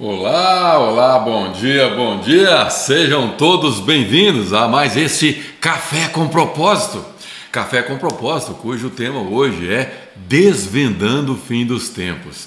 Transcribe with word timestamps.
Olá, 0.00 0.78
olá, 0.78 1.18
bom 1.18 1.50
dia, 1.50 1.88
bom 1.88 2.20
dia. 2.20 2.70
Sejam 2.70 3.30
todos 3.30 3.80
bem-vindos 3.80 4.52
a 4.52 4.68
mais 4.68 4.96
este 4.96 5.32
Café 5.60 6.06
com 6.06 6.28
Propósito. 6.28 7.04
Café 7.50 7.82
com 7.82 7.98
Propósito, 7.98 8.54
cujo 8.54 8.90
tema 8.90 9.18
hoje 9.18 9.68
é 9.68 10.10
Desvendando 10.14 11.32
o 11.32 11.36
Fim 11.36 11.66
dos 11.66 11.88
Tempos. 11.88 12.46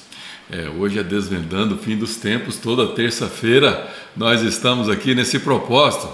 É, 0.50 0.70
hoje 0.70 0.98
é 0.98 1.04
Desvendando 1.04 1.76
o 1.76 1.78
Fim 1.78 1.98
dos 1.98 2.16
Tempos, 2.16 2.56
toda 2.56 2.96
terça-feira 2.96 3.86
nós 4.16 4.42
estamos 4.44 4.88
aqui 4.88 5.14
nesse 5.14 5.38
propósito. 5.38 6.08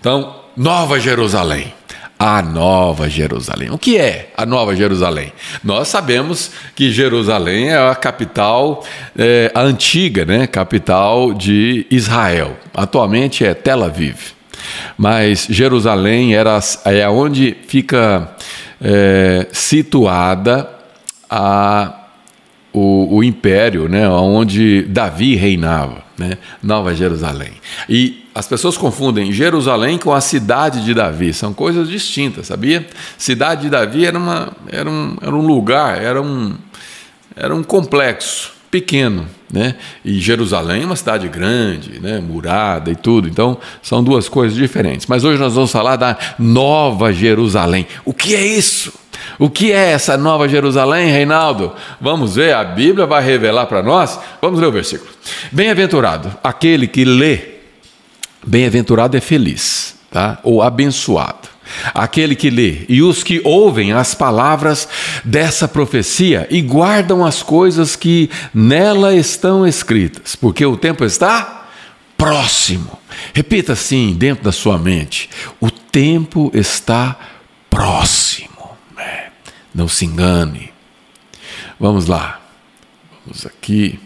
Então, 0.00 0.34
Nova 0.56 0.98
Jerusalém 0.98 1.72
a 2.20 2.42
Nova 2.42 3.08
Jerusalém. 3.08 3.70
O 3.70 3.78
que 3.78 3.96
é 3.96 4.30
a 4.36 4.44
Nova 4.44 4.76
Jerusalém? 4.76 5.32
Nós 5.64 5.88
sabemos 5.88 6.50
que 6.76 6.92
Jerusalém 6.92 7.70
é 7.70 7.78
a 7.78 7.94
capital, 7.94 8.84
é, 9.16 9.50
a 9.54 9.62
antiga 9.62 10.26
né, 10.26 10.46
capital 10.46 11.32
de 11.32 11.86
Israel. 11.90 12.58
Atualmente 12.74 13.42
é 13.42 13.54
Tel 13.54 13.82
Aviv. 13.82 14.34
Mas 14.98 15.46
Jerusalém 15.48 16.34
era, 16.34 16.60
é 16.84 17.08
onde 17.08 17.56
fica 17.66 18.36
é, 18.82 19.46
situada 19.50 20.68
a 21.30 21.96
o, 22.72 23.16
o, 23.16 23.24
império, 23.24 23.88
né, 23.88 24.08
onde 24.08 24.82
Davi 24.82 25.34
reinava, 25.34 26.04
né, 26.16 26.38
Nova 26.62 26.94
Jerusalém. 26.94 27.52
E 27.88 28.26
as 28.40 28.48
pessoas 28.48 28.78
confundem 28.78 29.30
Jerusalém 29.30 29.98
com 29.98 30.14
a 30.14 30.20
cidade 30.22 30.82
de 30.82 30.94
Davi, 30.94 31.30
são 31.30 31.52
coisas 31.52 31.90
distintas, 31.90 32.46
sabia? 32.46 32.86
Cidade 33.18 33.62
de 33.62 33.68
Davi 33.68 34.06
era, 34.06 34.16
uma, 34.16 34.48
era, 34.72 34.88
um, 34.88 35.14
era 35.20 35.36
um 35.36 35.46
lugar, 35.46 36.02
era 36.02 36.22
um, 36.22 36.54
era 37.36 37.54
um 37.54 37.62
complexo 37.62 38.52
pequeno, 38.70 39.26
né? 39.52 39.74
E 40.02 40.18
Jerusalém 40.18 40.84
é 40.84 40.86
uma 40.86 40.96
cidade 40.96 41.28
grande, 41.28 42.00
né? 42.00 42.18
Murada 42.18 42.90
e 42.90 42.96
tudo. 42.96 43.28
Então 43.28 43.58
são 43.82 44.02
duas 44.02 44.26
coisas 44.26 44.56
diferentes. 44.56 45.06
Mas 45.06 45.22
hoje 45.22 45.38
nós 45.38 45.52
vamos 45.52 45.70
falar 45.70 45.96
da 45.96 46.16
Nova 46.38 47.12
Jerusalém. 47.12 47.86
O 48.06 48.14
que 48.14 48.34
é 48.34 48.46
isso? 48.46 48.90
O 49.38 49.50
que 49.50 49.70
é 49.70 49.90
essa 49.90 50.16
Nova 50.16 50.48
Jerusalém, 50.48 51.10
Reinaldo? 51.10 51.74
Vamos 52.00 52.36
ver, 52.36 52.54
a 52.54 52.64
Bíblia 52.64 53.04
vai 53.04 53.22
revelar 53.22 53.66
para 53.66 53.82
nós. 53.82 54.18
Vamos 54.40 54.58
ler 54.58 54.68
o 54.68 54.72
versículo. 54.72 55.10
Bem-aventurado 55.52 56.34
aquele 56.42 56.86
que 56.86 57.04
lê, 57.04 57.59
bem-aventurado 58.46 59.16
é 59.16 59.20
feliz, 59.20 59.96
tá? 60.10 60.38
Ou 60.42 60.62
abençoado. 60.62 61.48
Aquele 61.94 62.34
que 62.34 62.50
lê 62.50 62.84
e 62.88 63.00
os 63.00 63.22
que 63.22 63.40
ouvem 63.44 63.92
as 63.92 64.12
palavras 64.12 64.88
dessa 65.24 65.68
profecia 65.68 66.46
e 66.50 66.60
guardam 66.60 67.24
as 67.24 67.44
coisas 67.44 67.94
que 67.94 68.28
nela 68.52 69.14
estão 69.14 69.64
escritas, 69.64 70.34
porque 70.34 70.66
o 70.66 70.76
tempo 70.76 71.04
está 71.04 71.68
próximo. 72.16 72.98
Repita 73.32 73.74
assim 73.74 74.14
dentro 74.14 74.44
da 74.44 74.52
sua 74.52 74.78
mente: 74.78 75.30
o 75.60 75.70
tempo 75.70 76.50
está 76.52 77.16
próximo. 77.70 78.50
Não 79.74 79.86
se 79.86 80.04
engane. 80.04 80.72
Vamos 81.78 82.06
lá. 82.06 82.40
Vamos 83.24 83.46
aqui. 83.46 83.98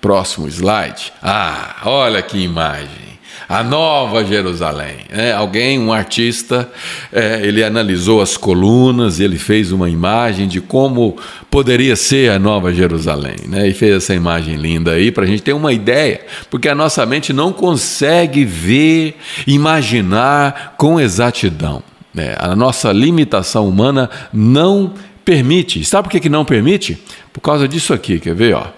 Próximo 0.00 0.48
slide. 0.48 1.12
Ah, 1.22 1.82
olha 1.84 2.22
que 2.22 2.38
imagem. 2.38 3.09
A 3.50 3.64
Nova 3.64 4.24
Jerusalém. 4.24 4.98
É, 5.08 5.32
alguém, 5.32 5.76
um 5.76 5.92
artista, 5.92 6.70
é, 7.12 7.40
ele 7.44 7.64
analisou 7.64 8.22
as 8.22 8.36
colunas, 8.36 9.18
ele 9.18 9.38
fez 9.38 9.72
uma 9.72 9.90
imagem 9.90 10.46
de 10.46 10.60
como 10.60 11.16
poderia 11.50 11.96
ser 11.96 12.30
a 12.30 12.38
Nova 12.38 12.72
Jerusalém, 12.72 13.34
né? 13.48 13.66
E 13.66 13.74
fez 13.74 13.96
essa 13.96 14.14
imagem 14.14 14.54
linda 14.54 14.92
aí 14.92 15.10
para 15.10 15.24
a 15.24 15.26
gente 15.26 15.42
ter 15.42 15.52
uma 15.52 15.72
ideia, 15.72 16.24
porque 16.48 16.68
a 16.68 16.76
nossa 16.76 17.04
mente 17.04 17.32
não 17.32 17.52
consegue 17.52 18.44
ver, 18.44 19.16
imaginar 19.44 20.76
com 20.78 21.00
exatidão. 21.00 21.82
É, 22.16 22.36
a 22.38 22.54
nossa 22.54 22.92
limitação 22.92 23.68
humana 23.68 24.08
não 24.32 24.94
permite. 25.24 25.84
Sabe 25.84 26.04
por 26.04 26.12
que, 26.12 26.20
que 26.20 26.28
não 26.28 26.44
permite? 26.44 27.02
Por 27.32 27.40
causa 27.40 27.66
disso 27.66 27.92
aqui, 27.92 28.20
quer 28.20 28.34
ver? 28.36 28.54
Ó? 28.54 28.68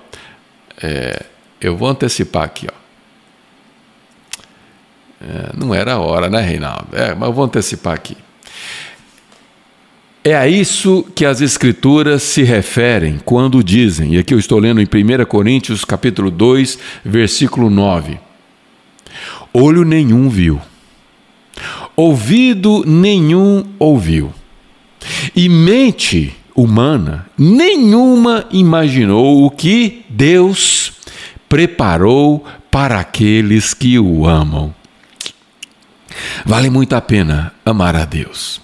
É, 0.83 1.25
eu 1.61 1.77
vou 1.77 1.91
antecipar 1.91 2.45
aqui. 2.45 2.69
Ó. 2.75 2.82
É, 5.23 5.53
não 5.57 5.75
era 5.75 5.95
a 5.95 5.99
hora, 5.99 6.29
né, 6.29 6.41
Reinaldo? 6.41 6.89
É, 6.93 7.15
mas 7.15 7.29
eu 7.29 7.33
vou 7.33 7.45
antecipar 7.45 7.95
aqui. 7.95 8.17
É 10.25 10.37
a 10.37 10.47
isso 10.47 11.05
que 11.15 11.25
as 11.25 11.41
escrituras 11.41 12.23
se 12.23 12.43
referem 12.43 13.21
quando 13.25 13.63
dizem, 13.63 14.15
e 14.15 14.19
aqui 14.19 14.35
eu 14.35 14.39
estou 14.39 14.59
lendo 14.59 14.81
em 14.81 14.85
1 14.85 15.25
Coríntios 15.27 15.85
capítulo 15.85 16.31
2, 16.31 16.79
versículo 17.05 17.69
9. 17.69 18.19
Olho 19.53 19.85
nenhum 19.85 20.29
viu 20.29 20.61
ouvido 21.97 22.85
nenhum 22.87 23.65
ouviu, 23.79 24.33
e 25.35 25.49
mente 25.49 26.35
humana 26.55 27.27
nenhuma 27.37 28.45
imaginou 28.51 29.45
o 29.45 29.51
que 29.51 30.05
Deus 30.09 30.93
preparou 31.49 32.45
para 32.71 33.01
aqueles 33.01 33.75
que 33.75 33.99
o 33.99 34.27
amam. 34.27 34.75
Vale 36.45 36.71
muito 36.71 36.95
a 36.95 37.01
pena 37.01 37.53
amar 37.65 37.97
a 37.97 38.05
Deus. 38.05 38.61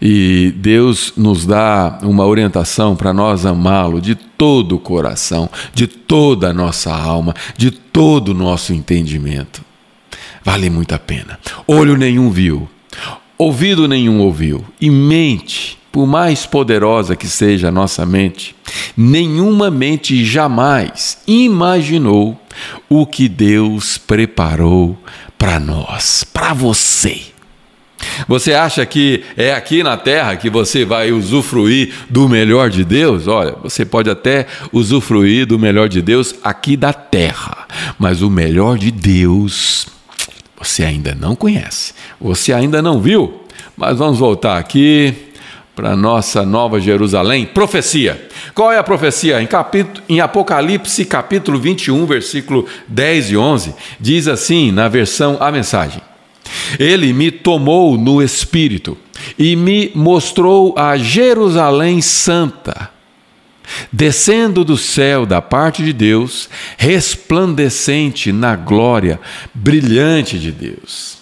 E 0.00 0.52
Deus 0.56 1.14
nos 1.16 1.46
dá 1.46 1.98
uma 2.02 2.26
orientação 2.26 2.94
para 2.94 3.12
nós 3.12 3.46
amá-lo 3.46 4.00
de 4.00 4.14
todo 4.14 4.76
o 4.76 4.80
coração, 4.80 5.48
de 5.72 5.86
toda 5.86 6.50
a 6.50 6.52
nossa 6.52 6.94
alma, 6.94 7.34
de 7.56 7.70
todo 7.70 8.30
o 8.30 8.34
nosso 8.34 8.72
entendimento 8.72 9.62
vale 10.44 10.68
muito 10.68 10.94
a 10.94 10.98
pena. 10.98 11.38
Olho 11.66 11.96
nenhum 11.96 12.30
viu, 12.30 12.68
ouvido 13.38 13.88
nenhum 13.88 14.20
ouviu, 14.20 14.62
e 14.80 14.90
mente, 14.90 15.78
por 15.90 16.06
mais 16.06 16.44
poderosa 16.44 17.16
que 17.16 17.26
seja 17.26 17.68
a 17.68 17.72
nossa 17.72 18.04
mente, 18.04 18.54
nenhuma 18.96 19.70
mente 19.70 20.24
jamais 20.24 21.18
imaginou 21.26 22.38
o 22.88 23.06
que 23.06 23.28
Deus 23.28 23.96
preparou 23.96 24.98
para 25.44 25.60
nós, 25.60 26.24
para 26.24 26.54
você. 26.54 27.20
Você 28.26 28.54
acha 28.54 28.86
que 28.86 29.22
é 29.36 29.52
aqui 29.52 29.82
na 29.82 29.94
terra 29.94 30.36
que 30.36 30.48
você 30.48 30.86
vai 30.86 31.12
usufruir 31.12 31.92
do 32.08 32.26
melhor 32.30 32.70
de 32.70 32.82
Deus? 32.82 33.28
Olha, 33.28 33.54
você 33.62 33.84
pode 33.84 34.08
até 34.08 34.46
usufruir 34.72 35.44
do 35.44 35.58
melhor 35.58 35.86
de 35.86 36.00
Deus 36.00 36.34
aqui 36.42 36.78
da 36.78 36.94
terra, 36.94 37.68
mas 37.98 38.22
o 38.22 38.30
melhor 38.30 38.78
de 38.78 38.90
Deus 38.90 39.86
você 40.56 40.82
ainda 40.82 41.14
não 41.14 41.36
conhece, 41.36 41.92
você 42.18 42.50
ainda 42.50 42.80
não 42.80 42.98
viu, 42.98 43.42
mas 43.76 43.98
vamos 43.98 44.18
voltar 44.18 44.56
aqui 44.56 45.23
para 45.74 45.96
nossa 45.96 46.44
Nova 46.44 46.80
Jerusalém. 46.80 47.44
Profecia. 47.46 48.28
Qual 48.54 48.72
é 48.72 48.78
a 48.78 48.84
profecia? 48.84 49.42
Em, 49.42 49.46
capítulo, 49.46 50.04
em 50.08 50.20
Apocalipse, 50.20 51.04
capítulo 51.04 51.58
21, 51.58 52.06
versículo 52.06 52.66
10 52.86 53.30
e 53.30 53.36
11, 53.36 53.74
diz 53.98 54.28
assim, 54.28 54.70
na 54.70 54.88
versão 54.88 55.36
A 55.40 55.50
Mensagem: 55.50 56.00
Ele 56.78 57.12
me 57.12 57.30
tomou 57.30 57.98
no 57.98 58.22
espírito 58.22 58.96
e 59.38 59.56
me 59.56 59.90
mostrou 59.94 60.74
a 60.76 60.96
Jerusalém 60.96 62.00
Santa 62.00 62.94
descendo 63.92 64.64
do 64.64 64.76
céu 64.76 65.24
da 65.24 65.40
parte 65.40 65.82
de 65.82 65.92
Deus, 65.92 66.48
resplandecente 66.76 68.32
na 68.32 68.56
glória 68.56 69.18
brilhante 69.54 70.38
de 70.38 70.52
Deus. 70.52 71.13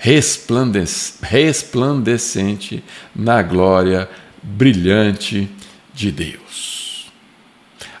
Resplandecente 0.00 2.82
na 3.14 3.42
glória 3.42 4.08
brilhante 4.42 5.50
de 5.92 6.10
Deus. 6.10 7.12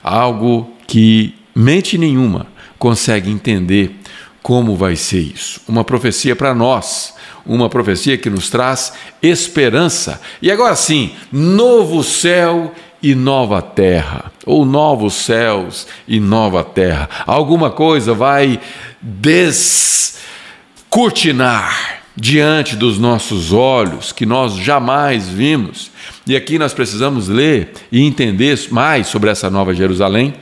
Algo 0.02 0.72
que 0.86 1.34
mente 1.54 1.98
nenhuma 1.98 2.46
consegue 2.78 3.30
entender 3.30 3.94
como 4.42 4.74
vai 4.74 4.96
ser 4.96 5.20
isso. 5.20 5.60
Uma 5.68 5.84
profecia 5.84 6.34
para 6.34 6.54
nós, 6.54 7.14
uma 7.44 7.68
profecia 7.68 8.16
que 8.16 8.30
nos 8.30 8.48
traz 8.48 8.94
esperança. 9.22 10.18
E 10.40 10.50
agora 10.50 10.74
sim, 10.74 11.12
novo 11.30 12.02
céu 12.02 12.72
e 13.02 13.14
nova 13.14 13.60
terra, 13.60 14.32
ou 14.46 14.64
novos 14.64 15.12
céus 15.14 15.86
e 16.08 16.18
nova 16.18 16.64
terra. 16.64 17.10
Alguma 17.26 17.70
coisa 17.70 18.14
vai 18.14 18.58
descortinar 19.00 21.99
diante 22.20 22.76
dos 22.76 22.98
nossos 22.98 23.50
olhos 23.50 24.12
que 24.12 24.26
nós 24.26 24.54
jamais 24.54 25.26
vimos. 25.26 25.90
E 26.26 26.36
aqui 26.36 26.58
nós 26.58 26.74
precisamos 26.74 27.28
ler 27.28 27.72
e 27.90 28.02
entender 28.02 28.60
mais 28.70 29.06
sobre 29.06 29.30
essa 29.30 29.48
nova 29.48 29.72
Jerusalém. 29.72 30.34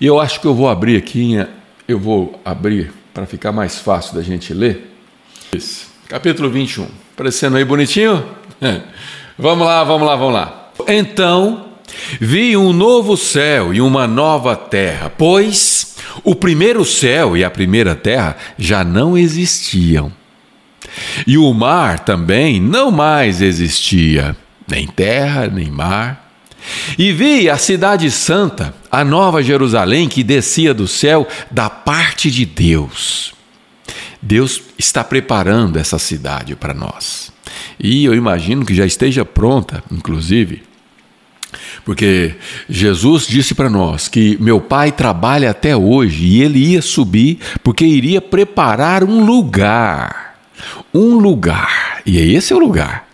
E 0.00 0.06
eu 0.06 0.18
acho 0.18 0.40
que 0.40 0.46
eu 0.46 0.54
vou 0.54 0.70
abrir 0.70 0.96
aqui, 0.96 1.36
eu 1.86 1.98
vou 1.98 2.40
abrir 2.42 2.90
para 3.12 3.26
ficar 3.26 3.52
mais 3.52 3.78
fácil 3.78 4.14
da 4.14 4.22
gente 4.22 4.54
ler. 4.54 4.90
Capítulo 6.08 6.48
21. 6.48 6.88
Aparecendo 7.12 7.58
aí 7.58 7.64
bonitinho? 7.64 8.24
Vamos 9.38 9.66
lá, 9.66 9.82
vamos 9.84 10.06
lá, 10.06 10.16
vamos 10.16 10.34
lá. 10.34 10.70
Então 10.86 11.70
vi 12.20 12.58
um 12.58 12.74
novo 12.74 13.16
céu 13.16 13.72
e 13.72 13.80
uma 13.80 14.06
nova 14.06 14.54
terra, 14.54 15.10
pois 15.16 15.96
O 16.22 16.34
primeiro 16.34 16.84
céu 16.84 17.36
e 17.38 17.42
a 17.42 17.50
primeira 17.50 17.94
terra 17.94 18.36
já 18.58 18.84
não 18.84 19.16
existiam. 19.16 20.12
E 21.26 21.38
o 21.38 21.52
mar 21.52 22.00
também 22.00 22.60
não 22.60 22.90
mais 22.90 23.40
existia, 23.40 24.36
nem 24.68 24.86
terra, 24.86 25.46
nem 25.46 25.70
mar. 25.70 26.30
E 26.98 27.12
vi 27.12 27.48
a 27.48 27.56
cidade 27.56 28.10
santa, 28.10 28.74
a 28.90 29.04
nova 29.04 29.42
Jerusalém 29.42 30.08
que 30.08 30.22
descia 30.22 30.74
do 30.74 30.86
céu 30.86 31.26
da 31.50 31.70
parte 31.70 32.30
de 32.30 32.44
Deus. 32.44 33.32
Deus 34.20 34.60
está 34.78 35.02
preparando 35.02 35.78
essa 35.78 35.98
cidade 35.98 36.54
para 36.54 36.74
nós. 36.74 37.32
E 37.78 38.04
eu 38.04 38.14
imagino 38.14 38.64
que 38.64 38.74
já 38.74 38.84
esteja 38.84 39.24
pronta, 39.24 39.82
inclusive, 39.90 40.62
porque 41.84 42.34
Jesus 42.68 43.26
disse 43.26 43.54
para 43.54 43.70
nós 43.70 44.06
que 44.06 44.36
meu 44.40 44.60
pai 44.60 44.92
trabalha 44.92 45.50
até 45.50 45.76
hoje 45.76 46.24
e 46.24 46.42
ele 46.42 46.58
ia 46.58 46.82
subir 46.82 47.38
porque 47.64 47.84
iria 47.84 48.20
preparar 48.20 49.02
um 49.02 49.24
lugar. 49.24 50.29
Um 50.92 51.18
lugar. 51.18 52.02
E 52.04 52.18
esse 52.18 52.52
é 52.52 52.56
o 52.56 52.58
lugar. 52.58 53.08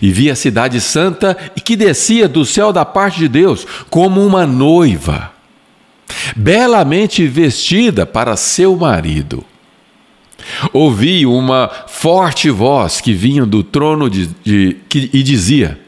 E 0.00 0.10
vi 0.10 0.30
a 0.30 0.36
cidade 0.36 0.80
santa 0.80 1.36
que 1.68 1.76
descia 1.76 2.26
do 2.26 2.44
céu 2.44 2.72
da 2.72 2.84
parte 2.84 3.18
de 3.18 3.28
Deus 3.28 3.66
como 3.90 4.24
uma 4.26 4.46
noiva, 4.46 5.32
belamente 6.34 7.26
vestida 7.26 8.06
para 8.06 8.36
seu 8.36 8.74
marido. 8.76 9.44
Ouvi 10.72 11.26
uma 11.26 11.70
forte 11.88 12.48
voz 12.48 13.00
que 13.00 13.12
vinha 13.12 13.44
do 13.44 13.62
trono 13.62 14.08
de, 14.08 14.30
de, 14.42 14.76
que, 14.88 15.10
e 15.12 15.22
dizia: 15.22 15.78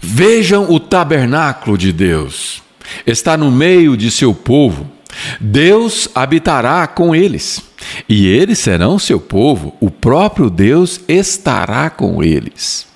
Vejam 0.00 0.72
o 0.72 0.80
tabernáculo 0.80 1.76
de 1.76 1.92
Deus, 1.92 2.62
está 3.06 3.36
no 3.36 3.50
meio 3.50 3.96
de 3.96 4.10
seu 4.10 4.34
povo. 4.34 4.90
Deus 5.38 6.08
habitará 6.14 6.86
com 6.86 7.14
eles, 7.14 7.62
e 8.08 8.26
eles 8.26 8.58
serão 8.58 8.98
seu 8.98 9.20
povo, 9.20 9.74
o 9.80 9.90
próprio 9.90 10.50
Deus 10.50 11.00
estará 11.08 11.90
com 11.90 12.22
eles. 12.22 12.86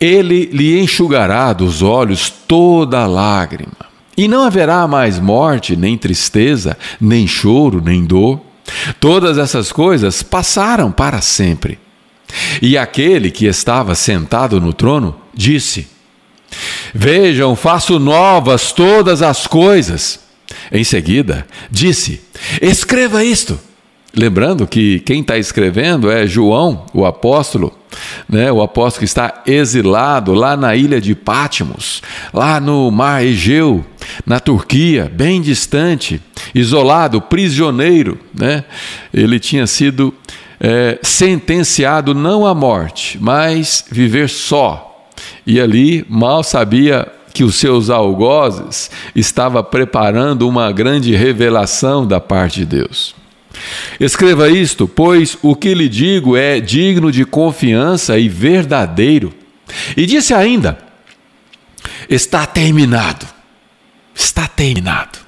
Ele 0.00 0.46
lhe 0.46 0.80
enxugará 0.80 1.52
dos 1.52 1.82
olhos 1.82 2.28
toda 2.30 3.06
lágrima, 3.06 3.92
e 4.16 4.28
não 4.28 4.44
haverá 4.44 4.86
mais 4.86 5.18
morte, 5.18 5.76
nem 5.76 5.96
tristeza, 5.96 6.76
nem 7.00 7.26
choro, 7.26 7.80
nem 7.82 8.04
dor. 8.04 8.40
Todas 9.00 9.38
essas 9.38 9.72
coisas 9.72 10.22
passaram 10.22 10.90
para 10.92 11.20
sempre. 11.20 11.78
E 12.60 12.76
aquele 12.78 13.30
que 13.30 13.46
estava 13.46 13.94
sentado 13.94 14.60
no 14.60 14.72
trono 14.72 15.16
disse: 15.34 15.88
Vejam, 16.94 17.56
faço 17.56 17.98
novas 17.98 18.72
todas 18.72 19.22
as 19.22 19.46
coisas. 19.46 20.20
Em 20.70 20.84
seguida, 20.84 21.46
disse: 21.70 22.20
Escreva 22.60 23.24
isto. 23.24 23.58
Lembrando 24.14 24.66
que 24.66 25.00
quem 25.00 25.22
está 25.22 25.38
escrevendo 25.38 26.10
é 26.10 26.26
João, 26.26 26.84
o 26.92 27.06
apóstolo, 27.06 27.72
né? 28.28 28.52
o 28.52 28.60
apóstolo 28.60 28.98
que 28.98 29.04
está 29.06 29.42
exilado 29.46 30.34
lá 30.34 30.54
na 30.54 30.76
ilha 30.76 31.00
de 31.00 31.14
Pátimos, 31.14 32.02
lá 32.30 32.60
no 32.60 32.90
mar 32.90 33.24
Egeu, 33.24 33.82
na 34.26 34.38
Turquia, 34.38 35.10
bem 35.10 35.40
distante, 35.40 36.20
isolado, 36.54 37.22
prisioneiro. 37.22 38.18
Né? 38.38 38.64
Ele 39.14 39.40
tinha 39.40 39.66
sido 39.66 40.12
é, 40.60 40.98
sentenciado 41.02 42.14
não 42.14 42.46
à 42.46 42.54
morte, 42.54 43.18
mas 43.18 43.82
viver 43.90 44.28
só. 44.28 45.08
E 45.46 45.58
ali 45.58 46.04
mal 46.06 46.42
sabia 46.42 47.10
que 47.32 47.44
os 47.44 47.56
seus 47.56 47.90
algozes 47.90 48.90
estava 49.14 49.62
preparando 49.62 50.48
uma 50.48 50.70
grande 50.70 51.14
revelação 51.14 52.06
da 52.06 52.20
parte 52.20 52.60
de 52.60 52.66
Deus. 52.66 53.14
Escreva 54.00 54.48
isto, 54.48 54.88
pois 54.88 55.36
o 55.42 55.54
que 55.54 55.74
lhe 55.74 55.88
digo 55.88 56.36
é 56.36 56.60
digno 56.60 57.12
de 57.12 57.24
confiança 57.24 58.18
e 58.18 58.28
verdadeiro. 58.28 59.32
E 59.96 60.06
disse 60.06 60.34
ainda: 60.34 60.78
Está 62.08 62.46
terminado. 62.46 63.26
Está 64.14 64.46
terminado. 64.46 65.18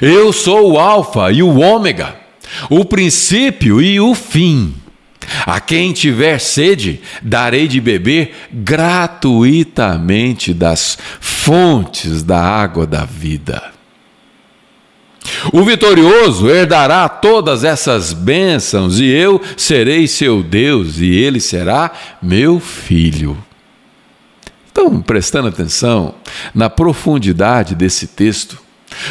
Eu 0.00 0.32
sou 0.32 0.72
o 0.72 0.78
Alfa 0.78 1.32
e 1.32 1.42
o 1.42 1.58
Ômega 1.58 2.22
o 2.68 2.84
princípio 2.84 3.80
e 3.80 4.00
o 4.00 4.14
fim. 4.14 4.74
A 5.46 5.60
quem 5.60 5.92
tiver 5.92 6.38
sede, 6.38 7.00
darei 7.22 7.68
de 7.68 7.80
beber 7.80 8.34
gratuitamente 8.52 10.52
das 10.52 10.98
fontes 11.20 12.22
da 12.22 12.40
água 12.40 12.86
da 12.86 13.04
vida. 13.04 13.72
O 15.52 15.64
vitorioso 15.64 16.48
herdará 16.48 17.08
todas 17.08 17.64
essas 17.64 18.12
bênçãos, 18.12 19.00
e 19.00 19.06
eu 19.06 19.40
serei 19.56 20.06
seu 20.06 20.42
Deus, 20.42 20.98
e 20.98 21.10
ele 21.10 21.40
será 21.40 21.90
meu 22.20 22.60
filho. 22.60 23.36
Então, 24.70 25.02
prestando 25.02 25.48
atenção 25.48 26.14
na 26.54 26.70
profundidade 26.70 27.74
desse 27.74 28.06
texto, 28.06 28.58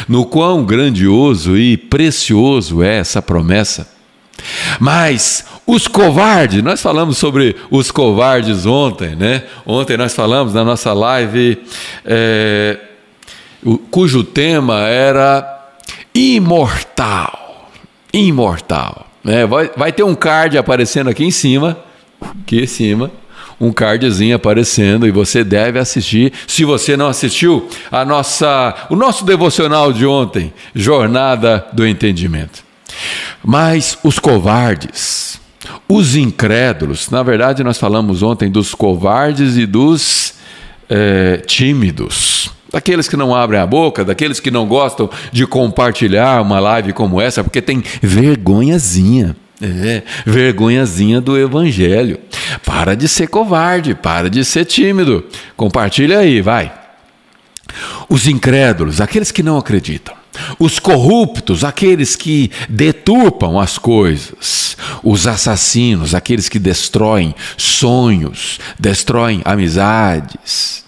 no 0.08 0.26
quão 0.26 0.64
grandioso 0.64 1.56
e 1.56 1.76
precioso 1.76 2.82
é 2.82 2.98
essa 2.98 3.22
promessa. 3.22 4.01
Mas 4.78 5.44
os 5.66 5.86
covardes, 5.86 6.62
nós 6.62 6.82
falamos 6.82 7.18
sobre 7.18 7.56
os 7.70 7.90
covardes 7.90 8.66
ontem, 8.66 9.14
né? 9.14 9.44
Ontem 9.66 9.96
nós 9.96 10.14
falamos 10.14 10.54
na 10.54 10.64
nossa 10.64 10.92
live, 10.92 11.62
é, 12.04 12.78
cujo 13.90 14.24
tema 14.24 14.80
era 14.80 15.70
imortal. 16.14 17.70
Imortal. 18.12 19.06
Né? 19.22 19.46
Vai, 19.46 19.70
vai 19.76 19.92
ter 19.92 20.02
um 20.02 20.14
card 20.14 20.58
aparecendo 20.58 21.08
aqui 21.08 21.24
em 21.24 21.30
cima, 21.30 21.78
aqui 22.42 22.62
em 22.62 22.66
cima, 22.66 23.10
um 23.60 23.72
cardzinho 23.72 24.34
aparecendo 24.34 25.06
e 25.06 25.10
você 25.10 25.44
deve 25.44 25.78
assistir. 25.78 26.32
Se 26.46 26.64
você 26.64 26.96
não 26.96 27.06
assistiu, 27.06 27.68
a 27.90 28.04
nossa, 28.04 28.74
o 28.90 28.96
nosso 28.96 29.24
devocional 29.24 29.92
de 29.92 30.04
ontem, 30.04 30.52
Jornada 30.74 31.66
do 31.72 31.86
Entendimento. 31.86 32.64
Mas 33.44 33.98
os 34.02 34.18
covardes, 34.18 35.40
os 35.88 36.16
incrédulos, 36.16 37.10
na 37.10 37.22
verdade 37.22 37.62
nós 37.64 37.78
falamos 37.78 38.22
ontem 38.22 38.50
dos 38.50 38.74
covardes 38.74 39.56
e 39.56 39.66
dos 39.66 40.34
é, 40.88 41.38
tímidos 41.38 42.50
daqueles 42.72 43.06
que 43.06 43.16
não 43.16 43.34
abrem 43.34 43.60
a 43.60 43.66
boca, 43.66 44.04
daqueles 44.04 44.40
que 44.40 44.50
não 44.50 44.66
gostam 44.66 45.10
de 45.30 45.46
compartilhar 45.46 46.40
uma 46.40 46.58
live 46.58 46.92
como 46.94 47.20
essa, 47.20 47.44
porque 47.44 47.60
tem 47.60 47.84
vergonhazinha. 48.00 49.36
É, 49.60 50.02
vergonhazinha 50.26 51.20
do 51.20 51.38
evangelho. 51.38 52.18
Para 52.64 52.96
de 52.96 53.06
ser 53.06 53.28
covarde, 53.28 53.94
para 53.94 54.28
de 54.28 54.44
ser 54.44 54.64
tímido. 54.64 55.24
Compartilha 55.56 56.18
aí, 56.18 56.40
vai. 56.40 56.72
Os 58.08 58.26
incrédulos, 58.26 59.00
aqueles 59.00 59.30
que 59.30 59.42
não 59.42 59.56
acreditam. 59.56 60.21
Os 60.58 60.78
corruptos, 60.78 61.64
aqueles 61.64 62.16
que 62.16 62.50
deturpam 62.68 63.58
as 63.58 63.78
coisas. 63.78 64.76
Os 65.02 65.26
assassinos, 65.26 66.14
aqueles 66.14 66.48
que 66.48 66.58
destroem 66.58 67.34
sonhos, 67.56 68.58
destroem 68.78 69.42
amizades 69.44 70.82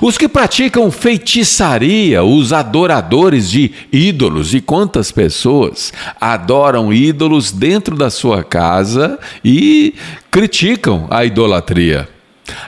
os 0.00 0.16
que 0.16 0.28
praticam 0.28 0.90
feitiçaria, 0.90 2.24
os 2.24 2.52
adoradores 2.52 3.50
de 3.50 3.72
ídolos, 3.92 4.54
e 4.54 4.60
quantas 4.60 5.10
pessoas 5.10 5.92
adoram 6.20 6.92
ídolos 6.92 7.52
dentro 7.52 7.96
da 7.96 8.10
sua 8.10 8.42
casa 8.42 9.18
e 9.44 9.94
criticam 10.30 11.06
a 11.10 11.24
idolatria. 11.24 12.08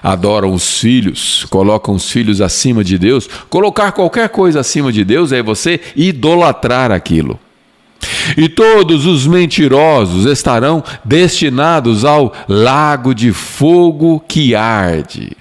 Adoram 0.02 0.52
os 0.52 0.78
filhos, 0.78 1.46
colocam 1.50 1.94
os 1.94 2.10
filhos 2.10 2.40
acima 2.40 2.82
de 2.82 2.98
Deus. 2.98 3.28
Colocar 3.48 3.92
qualquer 3.92 4.28
coisa 4.28 4.60
acima 4.60 4.92
de 4.92 5.04
Deus 5.04 5.32
é 5.32 5.42
você 5.42 5.80
idolatrar 5.94 6.90
aquilo. 6.90 7.38
E 8.36 8.48
todos 8.48 9.06
os 9.06 9.26
mentirosos 9.26 10.26
estarão 10.26 10.82
destinados 11.04 12.04
ao 12.04 12.32
lago 12.48 13.14
de 13.14 13.32
fogo 13.32 14.22
que 14.26 14.54
arde. 14.54 15.36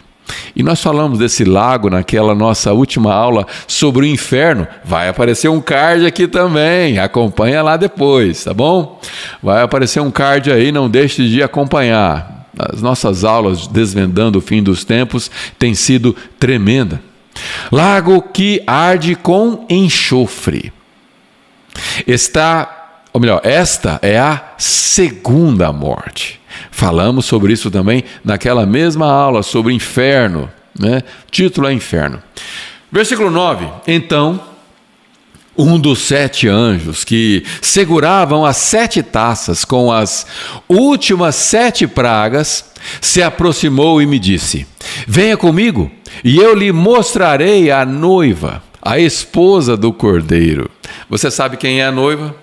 E 0.56 0.64
nós 0.64 0.82
falamos 0.82 1.20
desse 1.20 1.44
lago 1.46 1.90
naquela 1.90 2.34
nossa 2.34 2.74
última 2.74 3.14
aula 3.14 3.46
sobre 3.68 4.06
o 4.06 4.10
inferno. 4.10 4.68
Vai 4.84 5.08
aparecer 5.08 5.50
um 5.50 5.62
card 5.62 6.06
aqui 6.06 6.28
também, 6.28 6.98
acompanha 7.00 7.62
lá 7.62 7.78
depois, 7.78 8.44
tá 8.44 8.54
bom? 8.54 9.00
Vai 9.42 9.62
aparecer 9.62 10.02
um 10.02 10.12
card 10.12 10.52
aí, 10.52 10.72
não 10.72 10.90
deixe 10.90 11.28
de 11.30 11.44
acompanhar. 11.44 12.37
As 12.58 12.82
nossas 12.82 13.24
aulas 13.24 13.68
desvendando 13.68 14.40
o 14.40 14.42
fim 14.42 14.64
dos 14.64 14.84
tempos 14.84 15.30
têm 15.60 15.74
sido 15.76 16.16
tremenda. 16.40 17.02
Lago 17.72 18.22
que 18.22 18.62
arde 18.66 19.16
com 19.16 19.66
enxofre. 19.70 20.74
Está, 22.06 23.02
ou 23.14 23.22
melhor, 23.22 23.42
esta 23.44 24.00
é 24.02 24.18
a 24.18 24.54
segunda 24.58 25.72
morte. 25.72 26.40
Falamos 26.72 27.26
sobre 27.26 27.54
isso 27.54 27.70
também 27.70 28.04
naquela 28.24 28.66
mesma 28.66 29.12
aula 29.12 29.44
sobre 29.44 29.74
inferno, 29.74 30.50
né? 30.80 31.04
título 31.30 31.68
é 31.68 31.74
Inferno. 31.74 32.22
Versículo 32.92 33.30
9: 33.30 33.68
Então 33.88 34.40
um 35.58 35.80
dos 35.80 36.00
sete 36.00 36.48
anjos 36.48 37.04
que 37.04 37.44
seguravam 37.62 38.46
as 38.46 38.58
sete 38.58 39.02
taças 39.02 39.66
com 39.66 39.92
as 39.92 40.28
últimas 40.70 41.36
sete 41.36 41.88
pragas 41.88 42.66
se 43.02 43.24
aproximou 43.24 44.02
e 44.02 44.06
me 44.06 44.20
disse: 44.20 44.68
Venha 45.08 45.36
comigo, 45.36 45.92
e 46.24 46.38
eu 46.38 46.54
lhe 46.54 46.72
mostrarei 46.72 47.72
a 47.72 47.86
noiva, 47.86 48.62
a 48.82 49.00
esposa 49.00 49.76
do 49.76 49.92
cordeiro. 49.92 50.70
Você 51.10 51.32
sabe 51.32 51.58
quem 51.58 51.82
é 51.82 51.86
a 51.86 51.92
noiva? 51.92 52.36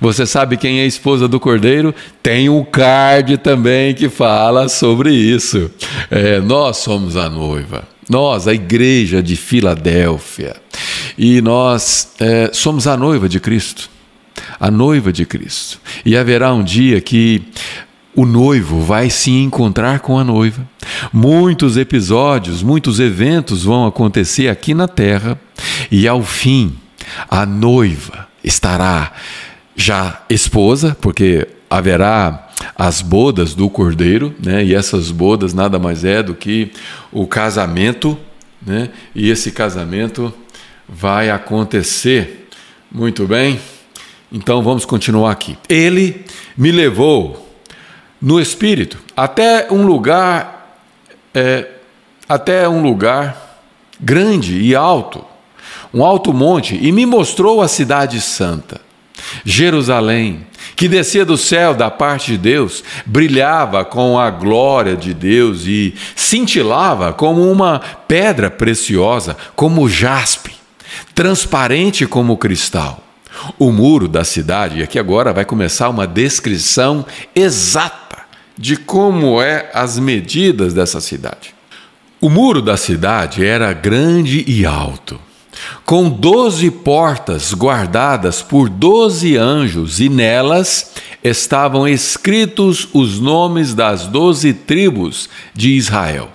Você 0.00 0.26
sabe 0.26 0.56
quem 0.56 0.80
é 0.80 0.82
a 0.82 0.86
esposa 0.86 1.26
do 1.26 1.40
cordeiro? 1.40 1.94
Tem 2.22 2.48
um 2.48 2.64
card 2.64 3.38
também 3.38 3.94
que 3.94 4.08
fala 4.08 4.68
sobre 4.68 5.12
isso. 5.12 5.70
É, 6.10 6.40
nós 6.40 6.78
somos 6.78 7.16
a 7.16 7.28
noiva. 7.30 7.84
Nós, 8.08 8.48
a 8.48 8.52
igreja 8.52 9.22
de 9.22 9.36
Filadélfia. 9.36 10.56
E 11.22 11.42
nós 11.42 12.14
é, 12.18 12.48
somos 12.50 12.86
a 12.86 12.96
noiva 12.96 13.28
de 13.28 13.38
Cristo. 13.38 13.90
A 14.58 14.70
noiva 14.70 15.12
de 15.12 15.26
Cristo. 15.26 15.78
E 16.02 16.16
haverá 16.16 16.54
um 16.54 16.64
dia 16.64 16.98
que 16.98 17.42
o 18.16 18.24
noivo 18.24 18.80
vai 18.80 19.10
se 19.10 19.30
encontrar 19.30 20.00
com 20.00 20.18
a 20.18 20.24
noiva. 20.24 20.66
Muitos 21.12 21.76
episódios, 21.76 22.62
muitos 22.62 22.98
eventos 22.98 23.64
vão 23.64 23.86
acontecer 23.86 24.48
aqui 24.48 24.72
na 24.72 24.88
terra 24.88 25.38
e 25.90 26.08
ao 26.08 26.22
fim 26.22 26.74
a 27.28 27.44
noiva 27.44 28.26
estará 28.42 29.12
já 29.76 30.22
esposa, 30.30 30.96
porque 31.02 31.46
haverá 31.68 32.48
as 32.74 33.02
bodas 33.02 33.54
do 33.54 33.68
cordeiro, 33.68 34.34
né? 34.42 34.64
E 34.64 34.74
essas 34.74 35.10
bodas 35.10 35.52
nada 35.52 35.78
mais 35.78 36.02
é 36.02 36.22
do 36.22 36.34
que 36.34 36.72
o 37.12 37.26
casamento, 37.26 38.18
né? 38.66 38.88
E 39.14 39.28
esse 39.28 39.50
casamento 39.50 40.32
vai 40.90 41.30
acontecer. 41.30 42.48
Muito 42.90 43.26
bem. 43.26 43.60
Então 44.32 44.62
vamos 44.62 44.84
continuar 44.84 45.30
aqui. 45.30 45.56
Ele 45.68 46.24
me 46.56 46.72
levou 46.72 47.48
no 48.20 48.40
espírito 48.40 48.98
até 49.16 49.68
um 49.70 49.86
lugar 49.86 50.78
é, 51.34 51.68
até 52.28 52.68
um 52.68 52.82
lugar 52.82 53.60
grande 54.00 54.60
e 54.60 54.74
alto, 54.74 55.24
um 55.92 56.04
alto 56.04 56.32
monte, 56.32 56.78
e 56.80 56.92
me 56.92 57.04
mostrou 57.06 57.60
a 57.60 57.68
cidade 57.68 58.20
santa 58.20 58.80
Jerusalém, 59.44 60.46
que 60.76 60.88
descia 60.88 61.24
do 61.24 61.36
céu 61.36 61.74
da 61.74 61.90
parte 61.90 62.32
de 62.32 62.38
Deus, 62.38 62.82
brilhava 63.04 63.84
com 63.84 64.18
a 64.18 64.30
glória 64.30 64.96
de 64.96 65.12
Deus 65.12 65.66
e 65.66 65.94
cintilava 66.16 67.12
como 67.12 67.50
uma 67.50 67.80
pedra 68.08 68.50
preciosa, 68.50 69.36
como 69.54 69.88
jaspe, 69.88 70.59
transparente 71.14 72.06
como 72.06 72.36
cristal. 72.36 73.02
O 73.58 73.70
muro 73.70 74.08
da 74.08 74.24
cidade, 74.24 74.80
e 74.80 74.82
aqui 74.82 74.98
agora 74.98 75.32
vai 75.32 75.44
começar 75.44 75.88
uma 75.88 76.06
descrição 76.06 77.06
exata 77.34 78.18
de 78.58 78.76
como 78.76 79.40
é 79.40 79.70
as 79.72 79.98
medidas 79.98 80.74
dessa 80.74 81.00
cidade. 81.00 81.54
O 82.20 82.28
muro 82.28 82.60
da 82.60 82.76
cidade 82.76 83.44
era 83.44 83.72
grande 83.72 84.44
e 84.46 84.66
alto 84.66 85.18
com 85.84 86.08
doze 86.08 86.70
portas 86.70 87.52
guardadas 87.52 88.42
por 88.42 88.68
doze 88.68 89.36
anjos, 89.36 90.00
e 90.00 90.08
nelas 90.08 90.92
estavam 91.22 91.86
escritos 91.86 92.88
os 92.92 93.18
nomes 93.18 93.74
das 93.74 94.06
doze 94.06 94.52
tribos 94.52 95.28
de 95.54 95.70
Israel. 95.70 96.30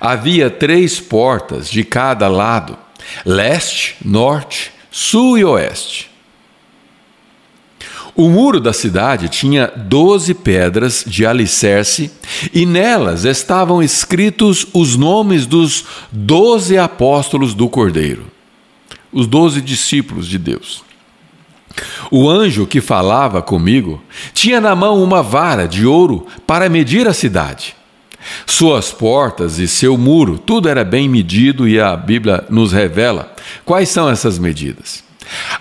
Havia 0.00 0.50
três 0.50 0.98
portas 0.98 1.70
de 1.70 1.84
cada 1.84 2.28
lado: 2.28 2.76
leste, 3.24 3.96
norte, 4.04 4.72
sul 4.90 5.38
e 5.38 5.44
oeste. 5.44 6.10
O 8.14 8.28
muro 8.28 8.60
da 8.60 8.72
cidade 8.72 9.28
tinha 9.28 9.68
doze 9.68 10.34
pedras 10.34 11.04
de 11.06 11.24
alicerce, 11.24 12.10
e 12.52 12.66
nelas 12.66 13.24
estavam 13.24 13.82
escritos 13.82 14.66
os 14.72 14.96
nomes 14.96 15.46
dos 15.46 15.84
doze 16.10 16.76
apóstolos 16.76 17.54
do 17.54 17.68
Cordeiro 17.68 18.38
os 19.12 19.26
doze 19.26 19.60
discípulos 19.60 20.26
de 20.26 20.38
Deus. 20.38 20.82
O 22.10 22.28
anjo 22.28 22.66
que 22.66 22.80
falava 22.80 23.40
comigo 23.40 24.02
tinha 24.32 24.60
na 24.60 24.74
mão 24.74 25.02
uma 25.02 25.22
vara 25.22 25.66
de 25.66 25.86
ouro 25.86 26.26
para 26.46 26.68
medir 26.68 27.06
a 27.06 27.12
cidade. 27.12 27.76
Suas 28.46 28.92
portas 28.92 29.58
e 29.58 29.68
seu 29.68 29.96
muro, 29.96 30.38
tudo 30.38 30.68
era 30.68 30.84
bem 30.84 31.08
medido 31.08 31.68
e 31.68 31.80
a 31.80 31.96
Bíblia 31.96 32.44
nos 32.48 32.72
revela 32.72 33.34
quais 33.64 33.88
são 33.88 34.08
essas 34.08 34.38
medidas. 34.38 35.04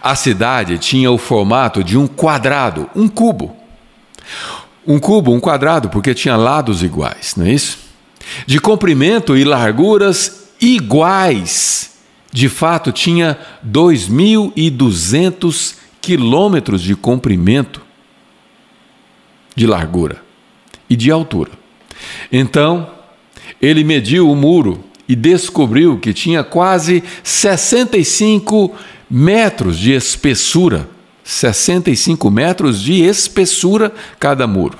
A 0.01 0.15
cidade 0.15 0.77
tinha 0.77 1.11
o 1.11 1.17
formato 1.17 1.83
de 1.83 1.97
um 1.97 2.07
quadrado, 2.07 2.89
um 2.95 3.07
cubo. 3.07 3.55
Um 4.85 4.99
cubo, 4.99 5.33
um 5.33 5.39
quadrado, 5.39 5.89
porque 5.89 6.13
tinha 6.13 6.37
lados 6.37 6.81
iguais, 6.81 7.35
não 7.35 7.45
é 7.45 7.51
isso? 7.51 7.79
De 8.45 8.59
comprimento 8.59 9.35
e 9.35 9.43
larguras 9.43 10.47
iguais 10.61 11.97
de 12.31 12.47
fato 12.49 12.91
tinha 12.91 13.39
2.200 13.65 15.75
quilômetros 15.99 16.83
de 16.83 16.95
comprimento, 16.95 17.81
de 19.55 19.65
largura 19.65 20.21
e 20.87 20.95
de 20.95 21.09
altura. 21.09 21.56
Então, 22.31 22.89
ele 23.61 23.83
mediu 23.83 24.29
o 24.29 24.35
muro 24.35 24.83
e 25.07 25.15
descobriu 25.15 25.97
que 25.97 26.13
tinha 26.13 26.43
quase 26.43 27.03
65 27.23 28.75
metros 29.09 29.77
de 29.77 29.93
espessura. 29.93 30.89
65 31.23 32.31
metros 32.31 32.81
de 32.81 33.03
espessura 33.03 33.93
cada 34.19 34.47
muro 34.47 34.77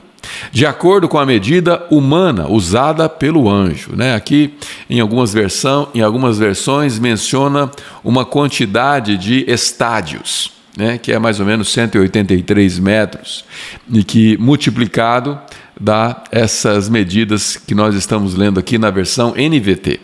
de 0.52 0.66
acordo 0.66 1.08
com 1.08 1.18
a 1.18 1.26
medida 1.26 1.86
humana 1.90 2.48
usada 2.48 3.08
pelo 3.10 3.50
anjo. 3.50 3.96
Né? 3.96 4.16
Aqui, 4.16 4.54
em 4.90 5.00
algumas, 5.00 5.34
versão, 5.34 5.90
em 5.94 6.02
algumas 6.02 6.38
versões, 6.38 7.00
menciona 7.00 7.72
uma 8.04 8.26
quantidade 8.26 9.18
de 9.18 9.46
estádios, 9.48 10.52
né? 10.76 10.98
que 10.98 11.12
é 11.12 11.20
mais 11.20 11.40
ou 11.40 11.46
menos 11.46 11.70
183 11.70 12.80
metros, 12.80 13.46
e 13.92 14.04
que 14.04 14.38
multiplicado 14.38 15.40
dá 15.80 16.24
essas 16.32 16.90
medidas 16.90 17.56
que 17.58 17.76
nós 17.76 17.96
estamos 17.96 18.36
lendo 18.36 18.60
aqui 18.60 18.78
na 18.78 18.90
versão 18.90 19.34
NVT. 19.36 20.00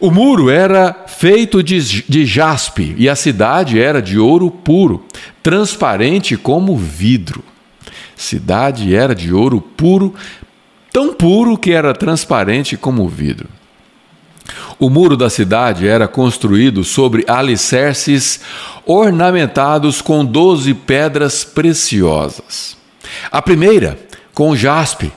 O 0.00 0.10
muro 0.10 0.50
era 0.50 1.04
feito 1.06 1.62
de, 1.62 2.02
de 2.02 2.26
jaspe 2.26 2.94
e 2.98 3.08
a 3.08 3.14
cidade 3.14 3.80
era 3.80 4.02
de 4.02 4.18
ouro 4.18 4.50
puro, 4.50 5.04
transparente 5.42 6.36
como 6.36 6.76
vidro. 6.76 7.44
Cidade 8.16 8.94
era 8.94 9.14
de 9.14 9.32
ouro 9.32 9.60
puro, 9.60 10.14
tão 10.92 11.14
puro 11.14 11.56
que 11.56 11.70
era 11.70 11.94
transparente 11.94 12.76
como 12.76 13.08
vidro. 13.08 13.48
O 14.78 14.90
muro 14.90 15.16
da 15.16 15.30
cidade 15.30 15.86
era 15.86 16.08
construído 16.08 16.82
sobre 16.82 17.24
alicerces 17.28 18.40
ornamentados 18.84 20.02
com 20.02 20.24
doze 20.24 20.74
pedras 20.74 21.44
preciosas. 21.44 22.76
A 23.30 23.40
primeira, 23.40 23.98
com 24.34 24.56
jaspe, 24.56 25.12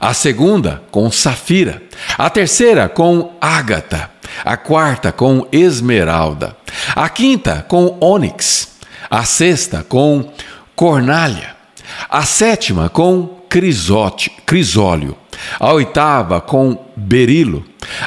a 0.00 0.14
segunda, 0.14 0.82
com 0.90 1.10
safira, 1.10 1.82
a 2.16 2.30
terceira, 2.30 2.88
com 2.88 3.36
ágata, 3.40 4.10
a 4.44 4.56
quarta, 4.56 5.12
com 5.12 5.46
esmeralda, 5.52 6.56
a 6.94 7.08
quinta, 7.08 7.64
com 7.68 7.98
ônix, 8.00 8.78
a 9.10 9.24
sexta, 9.24 9.84
com 9.88 10.32
cornalha 10.74 11.60
a 12.08 12.22
sétima 12.22 12.88
com 12.88 13.40
crisote, 13.48 14.30
crisólio, 14.46 15.16
a 15.58 15.72
oitava 15.72 16.40
com 16.40 16.86
berilo, 16.96 17.64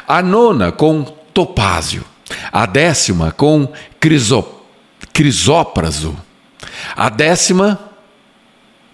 a 0.07 0.21
nona 0.21 0.71
com 0.71 1.03
topázio, 1.33 2.03
a 2.51 2.65
décima 2.65 3.31
com 3.31 3.67
criso, 3.99 4.45
crisópraso, 5.11 6.15
a 6.95 7.09
décima 7.09 7.79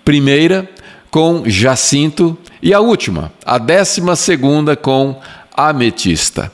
primeira 0.03 0.67
com 1.09 1.43
jacinto 1.45 2.37
e 2.61 2.73
a 2.73 2.79
última, 2.79 3.31
a 3.45 3.57
décima 3.57 4.15
segunda 4.15 4.75
com 4.75 5.19
ametista. 5.55 6.51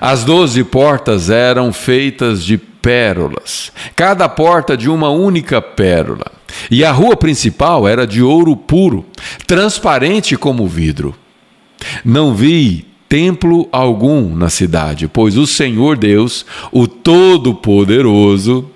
As 0.00 0.24
doze 0.24 0.62
portas 0.62 1.28
eram 1.28 1.72
feitas 1.72 2.44
de 2.44 2.56
pérolas, 2.56 3.72
cada 3.96 4.28
porta 4.28 4.76
de 4.76 4.88
uma 4.88 5.10
única 5.10 5.60
pérola. 5.60 6.26
E 6.70 6.84
a 6.84 6.92
rua 6.92 7.16
principal 7.16 7.88
era 7.88 8.06
de 8.06 8.22
ouro 8.22 8.54
puro, 8.56 9.06
transparente 9.46 10.36
como 10.36 10.66
vidro. 10.66 11.16
Não 12.04 12.34
vi 12.34 12.86
templo 13.08 13.68
algum 13.72 14.34
na 14.34 14.48
cidade, 14.48 15.08
pois 15.08 15.36
o 15.36 15.46
Senhor 15.46 15.96
Deus, 15.96 16.46
o 16.70 16.86
Todo-Poderoso, 16.86 18.70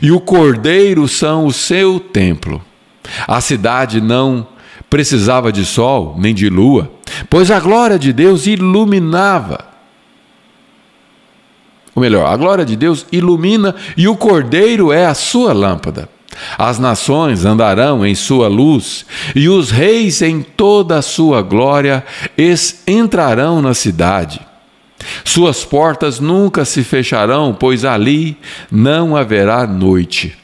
e 0.00 0.10
o 0.12 0.20
Cordeiro 0.20 1.08
são 1.08 1.46
o 1.46 1.52
seu 1.52 1.98
templo. 1.98 2.62
A 3.26 3.40
cidade 3.40 4.00
não 4.00 4.46
precisava 4.88 5.52
de 5.52 5.64
sol 5.64 6.16
nem 6.18 6.34
de 6.34 6.48
lua, 6.48 6.90
pois 7.28 7.50
a 7.50 7.58
glória 7.60 7.98
de 7.98 8.12
Deus 8.12 8.46
iluminava 8.46 9.72
ou 11.94 12.00
melhor, 12.00 12.26
a 12.26 12.36
glória 12.36 12.64
de 12.64 12.74
Deus 12.74 13.06
ilumina 13.12 13.74
e 13.96 14.08
o 14.08 14.16
cordeiro 14.16 14.92
é 14.92 15.06
a 15.06 15.14
sua 15.14 15.52
lâmpada. 15.52 16.08
As 16.56 16.78
nações 16.78 17.44
andarão 17.44 18.06
em 18.06 18.14
sua 18.14 18.48
luz, 18.48 19.04
e 19.34 19.50
os 19.50 19.70
reis 19.70 20.22
em 20.22 20.40
toda 20.40 20.96
a 20.96 21.02
sua 21.02 21.42
glória 21.42 22.02
entrarão 22.86 23.60
na 23.60 23.74
cidade. 23.74 24.40
Suas 25.24 25.62
portas 25.64 26.18
nunca 26.18 26.64
se 26.64 26.82
fecharão, 26.82 27.54
pois 27.58 27.84
ali 27.84 28.38
não 28.70 29.14
haverá 29.14 29.66
noite. 29.66 30.34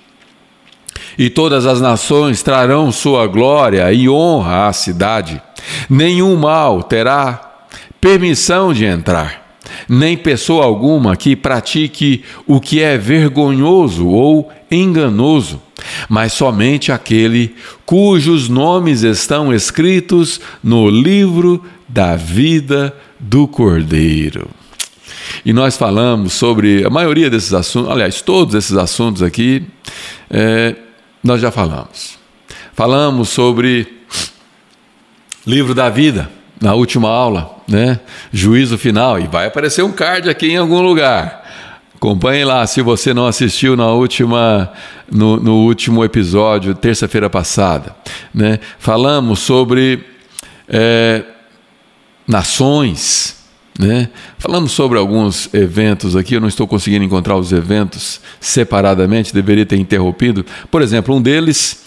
E 1.18 1.28
todas 1.28 1.66
as 1.66 1.80
nações 1.80 2.42
trarão 2.42 2.92
sua 2.92 3.26
glória 3.26 3.92
e 3.92 4.08
honra 4.08 4.68
à 4.68 4.72
cidade. 4.72 5.42
Nenhum 5.90 6.36
mal 6.36 6.82
terá 6.82 7.66
permissão 8.00 8.72
de 8.72 8.84
entrar 8.84 9.48
nem 9.88 10.16
pessoa 10.16 10.64
alguma 10.64 11.16
que 11.16 11.36
pratique 11.36 12.24
o 12.46 12.60
que 12.60 12.80
é 12.80 12.96
vergonhoso 12.96 14.06
ou 14.06 14.50
enganoso, 14.70 15.60
mas 16.08 16.32
somente 16.32 16.92
aquele 16.92 17.54
cujos 17.86 18.48
nomes 18.48 19.02
estão 19.02 19.52
escritos 19.52 20.40
no 20.62 20.88
livro 20.88 21.64
da 21.88 22.16
vida 22.16 22.94
do 23.18 23.46
Cordeiro. 23.46 24.48
E 25.44 25.52
nós 25.52 25.76
falamos 25.76 26.32
sobre 26.32 26.84
a 26.84 26.90
maioria 26.90 27.30
desses 27.30 27.54
assuntos, 27.54 27.90
aliás, 27.90 28.20
todos 28.20 28.54
esses 28.54 28.76
assuntos 28.76 29.22
aqui, 29.22 29.62
é, 30.30 30.74
nós 31.22 31.40
já 31.40 31.50
falamos. 31.50 32.18
Falamos 32.74 33.28
sobre 33.28 33.98
livro 35.46 35.74
da 35.74 35.88
vida 35.88 36.30
na 36.60 36.74
última 36.74 37.08
aula, 37.08 37.56
né? 37.68 38.00
Juízo 38.32 38.76
final. 38.78 39.18
E 39.18 39.26
vai 39.26 39.46
aparecer 39.46 39.82
um 39.82 39.92
card 39.92 40.28
aqui 40.28 40.52
em 40.52 40.56
algum 40.56 40.80
lugar. 40.80 41.44
Acompanhe 41.94 42.44
lá 42.44 42.64
se 42.66 42.80
você 42.80 43.12
não 43.12 43.26
assistiu 43.26 43.76
na 43.76 43.88
última, 43.88 44.72
no, 45.10 45.36
no 45.38 45.54
último 45.64 46.04
episódio, 46.04 46.72
terça-feira 46.74 47.28
passada. 47.28 47.96
Né? 48.32 48.60
Falamos 48.78 49.40
sobre 49.40 50.04
é, 50.68 51.24
nações. 52.26 53.37
Né? 53.78 54.08
Falamos 54.38 54.72
sobre 54.72 54.98
alguns 54.98 55.52
eventos 55.54 56.16
aqui, 56.16 56.34
eu 56.34 56.40
não 56.40 56.48
estou 56.48 56.66
conseguindo 56.66 57.04
encontrar 57.04 57.36
os 57.36 57.52
eventos 57.52 58.20
separadamente, 58.40 59.32
deveria 59.32 59.64
ter 59.64 59.76
interrompido. 59.76 60.44
Por 60.68 60.82
exemplo, 60.82 61.14
um 61.14 61.22
deles 61.22 61.84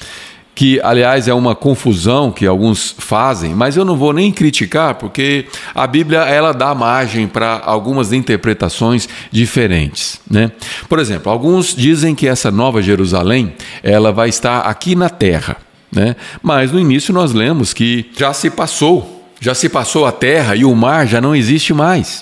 que 0.55 0.79
aliás 0.81 1.27
é 1.27 1.33
uma 1.33 1.55
confusão 1.55 2.31
que 2.31 2.45
alguns 2.45 2.95
fazem, 2.97 3.53
mas 3.55 3.75
eu 3.75 3.85
não 3.85 3.95
vou 3.95 4.13
nem 4.13 4.31
criticar 4.31 4.95
porque 4.95 5.47
a 5.73 5.87
Bíblia 5.87 6.19
ela 6.19 6.53
dá 6.53 6.75
margem 6.75 7.27
para 7.27 7.61
algumas 7.63 8.13
interpretações 8.13 9.07
diferentes, 9.31 10.19
né? 10.29 10.51
Por 10.87 10.99
exemplo, 10.99 11.31
alguns 11.31 11.75
dizem 11.75 12.13
que 12.13 12.27
essa 12.27 12.51
nova 12.51 12.81
Jerusalém 12.81 13.53
ela 13.81 14.11
vai 14.11 14.29
estar 14.29 14.61
aqui 14.61 14.95
na 14.95 15.09
Terra, 15.09 15.57
né? 15.91 16.15
Mas 16.43 16.71
no 16.71 16.79
início 16.79 17.13
nós 17.13 17.33
lemos 17.33 17.73
que 17.73 18.11
já 18.17 18.33
se 18.33 18.49
passou, 18.49 19.20
já 19.41 19.55
se 19.55 19.67
passou 19.67 20.05
a 20.05 20.11
Terra 20.11 20.55
e 20.55 20.63
o 20.63 20.73
mar 20.73 21.07
já 21.07 21.19
não 21.19 21.35
existe 21.35 21.73
mais. 21.73 22.21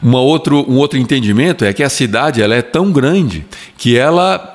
Uma 0.00 0.20
outro, 0.20 0.64
um 0.70 0.76
outro 0.76 0.96
entendimento 0.96 1.64
é 1.64 1.72
que 1.72 1.82
a 1.82 1.90
cidade 1.90 2.40
ela 2.40 2.54
é 2.54 2.62
tão 2.62 2.92
grande 2.92 3.44
que 3.76 3.98
ela 3.98 4.54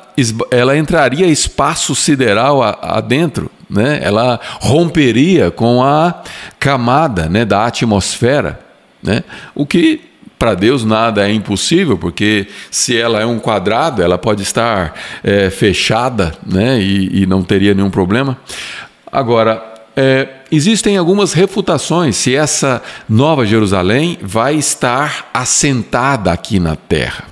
ela 0.52 0.78
entraria 0.78 1.26
espaço 1.26 1.96
sideral 1.96 2.62
adentro, 2.62 3.50
né? 3.70 4.00
ela 4.04 4.40
romperia 4.60 5.50
com 5.50 5.82
a 5.82 6.22
camada 6.60 7.30
né, 7.30 7.46
da 7.46 7.66
atmosfera, 7.66 8.60
né? 9.02 9.24
o 9.56 9.66
que 9.66 10.02
para 10.38 10.54
Deus 10.54 10.84
nada 10.84 11.28
é 11.28 11.32
impossível, 11.32 11.98
porque 11.98 12.48
se 12.70 13.00
ela 13.00 13.22
é 13.22 13.26
um 13.26 13.40
quadrado, 13.40 14.02
ela 14.04 14.18
pode 14.18 14.42
estar 14.42 14.94
é, 15.24 15.50
fechada 15.50 16.34
né? 16.46 16.80
E, 16.80 17.22
e, 17.22 17.26
não 17.28 17.44
teria 17.44 17.76
nenhum 17.76 17.92
problema. 17.92 18.36
Agora, 19.12 19.71
é, 19.96 20.28
existem 20.52 20.98
algumas 20.98 21.34
refutações 21.34 22.16
se 22.16 22.36
essa 22.36 22.82
nova 23.08 23.46
Jerusalém 23.46 24.18
vai 24.22 24.56
estar 24.56 25.30
assentada 25.34 26.32
aqui 26.32 26.60
na 26.60 26.76
terra. 26.76 27.26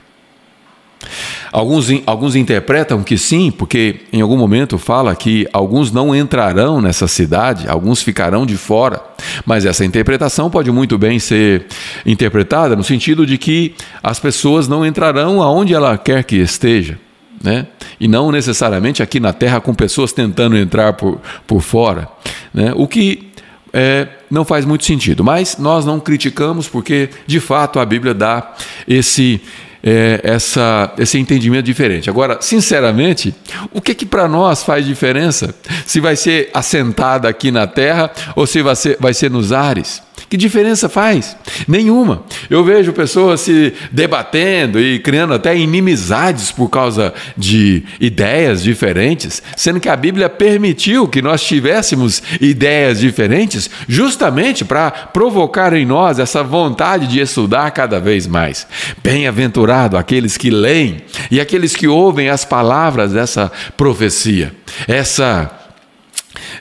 Alguns, 1.52 1.88
alguns 2.06 2.36
interpretam 2.36 3.02
que 3.02 3.18
sim, 3.18 3.50
porque 3.50 4.02
em 4.14 4.22
algum 4.22 4.38
momento 4.38 4.78
fala 4.78 5.16
que 5.16 5.48
alguns 5.52 5.92
não 5.92 6.16
entrarão 6.16 6.80
nessa 6.80 7.08
cidade, 7.08 7.68
alguns 7.68 8.04
ficarão 8.04 8.46
de 8.46 8.56
fora. 8.56 9.02
Mas 9.46 9.66
essa 9.66 9.84
interpretação 9.84 10.50
pode 10.50 10.72
muito 10.72 10.98
bem 10.98 11.18
ser 11.18 11.66
interpretada 12.06 12.76
no 12.76 12.84
sentido 12.84 13.26
de 13.26 13.38
que 13.38 13.74
as 14.04 14.20
pessoas 14.20 14.68
não 14.68 14.86
entrarão 14.86 15.42
aonde 15.42 15.74
ela 15.74 15.98
quer 15.98 16.24
que 16.24 16.36
esteja. 16.36 17.00
Né? 17.42 17.68
E 18.00 18.08
não 18.08 18.32
necessariamente 18.32 19.02
aqui 19.02 19.20
na 19.20 19.34
Terra 19.34 19.62
com 19.62 19.74
pessoas 19.74 20.12
tentando 20.12 20.58
entrar 20.58 20.94
por, 20.94 21.20
por 21.48 21.62
fora. 21.62 22.08
Né? 22.54 22.74
O 22.76 22.88
que 22.88 23.30
é, 23.74 24.08
não 24.30 24.44
faz 24.44 24.66
muito 24.66 24.86
sentido. 24.86 25.24
Mas 25.24 25.58
nós 25.58 25.86
não 25.86 26.00
criticamos 26.00 26.68
porque, 26.68 27.10
de 27.26 27.40
fato, 27.40 27.80
a 27.80 27.86
Bíblia 27.86 28.14
dá 28.14 28.54
esse 28.88 29.42
é, 29.84 30.20
essa, 30.24 30.94
esse 30.98 31.18
entendimento 31.18 31.66
diferente. 31.66 32.10
Agora, 32.10 32.38
sinceramente, 32.42 33.34
o 33.72 33.82
que, 33.82 33.94
que 33.94 34.06
para 34.06 34.28
nós 34.28 34.64
faz 34.64 34.86
diferença? 34.86 35.54
Se 35.86 36.00
vai 36.00 36.16
ser 36.16 36.50
assentada 36.54 37.28
aqui 37.30 37.52
na 37.52 37.68
terra 37.68 38.12
ou 38.36 38.46
se 38.46 38.62
vai 38.62 38.76
ser, 38.76 38.98
vai 39.00 39.14
ser 39.14 39.32
nos 39.32 39.52
ares? 39.52 40.02
Que 40.30 40.38
diferença 40.38 40.88
faz? 40.88 41.36
Nenhuma. 41.68 42.24
Eu 42.50 42.64
vejo 42.64 42.94
pessoas 42.94 43.42
se 43.42 43.74
debatendo 43.92 44.80
e 44.80 45.00
criando 45.00 45.34
até 45.34 45.58
inimizades 45.58 46.52
por 46.52 46.70
causa 46.70 47.14
de 47.36 47.84
ideias 48.00 48.62
diferentes, 48.62 49.42
sendo 49.56 49.80
que 49.80 49.90
a 49.90 49.96
Bíblia 49.96 50.30
permitiu 50.30 51.08
que 51.08 51.22
nós 51.22 51.42
tivéssemos 51.42 52.22
ideias 52.40 53.00
diferentes 53.00 53.72
justamente 53.88 54.64
para 54.64 54.92
provocar 54.92 55.74
em 55.74 55.86
nós 55.86 56.20
essa 56.20 56.44
vontade 56.44 57.08
de 57.08 57.20
estudar 57.20 57.72
cada 57.72 58.00
vez 58.00 58.28
mais. 58.28 58.68
Bem-aventurado 59.02 59.69
aqueles 59.72 60.38
que 60.38 60.50
leem 60.50 61.02
e 61.30 61.40
aqueles 61.40 61.76
que 61.76 61.88
ouvem 61.88 62.30
as 62.30 62.46
palavras 62.46 63.14
dessa 63.14 63.52
profecia. 63.78 64.54
Essa 64.88 65.52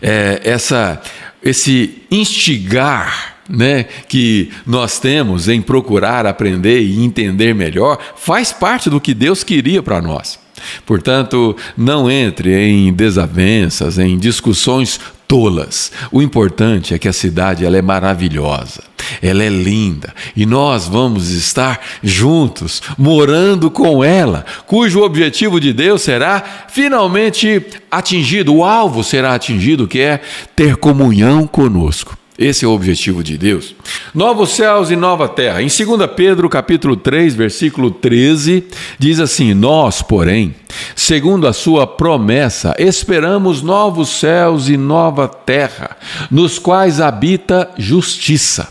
é, 0.03 0.41
essa 0.45 1.01
esse 1.43 2.03
instigar 2.11 3.37
né, 3.49 3.85
que 4.09 4.51
nós 4.67 4.99
temos 4.99 5.49
em 5.49 5.63
procurar 5.63 6.27
aprender 6.27 6.83
e 6.83 7.03
entender 7.03 7.55
melhor 7.55 7.99
faz 8.17 8.53
parte 8.53 8.91
do 8.91 9.01
que 9.01 9.15
Deus 9.15 9.43
queria 9.43 9.83
para 9.83 10.03
nós. 10.03 10.39
Portanto, 10.85 11.57
não 11.77 12.11
entre 12.11 12.53
em 12.53 12.93
desavenças, 12.93 13.99
em 13.99 14.19
discussões 14.19 15.01
tolas. 15.29 15.93
O 16.11 16.21
importante 16.23 16.95
é 16.95 16.99
que 16.99 17.07
a 17.07 17.13
cidade 17.13 17.65
ela 17.65 17.77
é 17.77 17.83
maravilhosa, 17.83 18.83
ela 19.23 19.45
é 19.45 19.49
linda 19.49 20.13
e 20.35 20.45
nós 20.45 20.89
vamos 20.89 21.31
estar 21.31 21.81
juntos, 22.03 22.83
morando 22.97 23.71
com 23.71 24.03
ela, 24.03 24.45
cujo 24.67 25.03
objetivo 25.03 25.61
de 25.61 25.73
Deus 25.73 26.03
será 26.03 26.43
finalmente 26.69 27.65
atingido, 27.91 28.55
o 28.55 28.65
alvo 28.65 29.05
será 29.05 29.35
atingido, 29.35 29.87
que 29.87 30.01
é 30.01 30.21
ter 30.57 30.77
comunhão 30.77 31.47
conosco. 31.47 32.18
Esse 32.39 32.65
é 32.65 32.69
o 32.69 32.71
objetivo 32.71 33.25
de 33.25 33.37
Deus. 33.37 33.75
Novos 34.15 34.51
céus 34.51 34.93
e 34.93 34.97
nova 34.97 35.29
terra. 35.29 35.61
Em 35.61 35.67
2 35.67 36.09
Pedro, 36.15 36.49
capítulo 36.49 36.97
3, 36.97 37.35
versículo 37.35 37.91
13, 37.91 38.65
diz 38.97 39.19
assim: 39.19 39.53
Nós, 39.55 40.03
porém, 40.03 40.55
segundo 40.95 41.49
a 41.49 41.53
sua 41.53 41.85
promessa, 41.85 42.77
esperamos 42.79 43.61
novos 43.61 44.09
céus 44.11 44.69
e 44.69 44.77
nova 44.77 45.27
terra, 45.27 45.97
nos 46.31 46.61
quais 46.61 47.01
habita 47.01 47.71
justiça. 47.77 48.69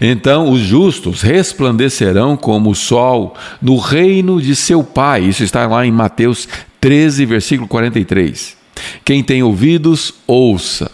Então 0.00 0.48
os 0.48 0.60
justos 0.60 1.20
resplandecerão 1.20 2.36
como 2.36 2.70
o 2.70 2.76
sol 2.76 3.34
no 3.60 3.76
reino 3.76 4.40
de 4.40 4.54
seu 4.54 4.84
Pai. 4.84 5.24
Isso 5.24 5.42
está 5.42 5.66
lá 5.66 5.84
em 5.84 5.90
Mateus 5.90 6.48
13, 6.80 7.26
versículo 7.26 7.66
43. 7.66 8.56
Quem 9.04 9.24
tem 9.24 9.42
ouvidos, 9.42 10.14
ouça. 10.28 10.87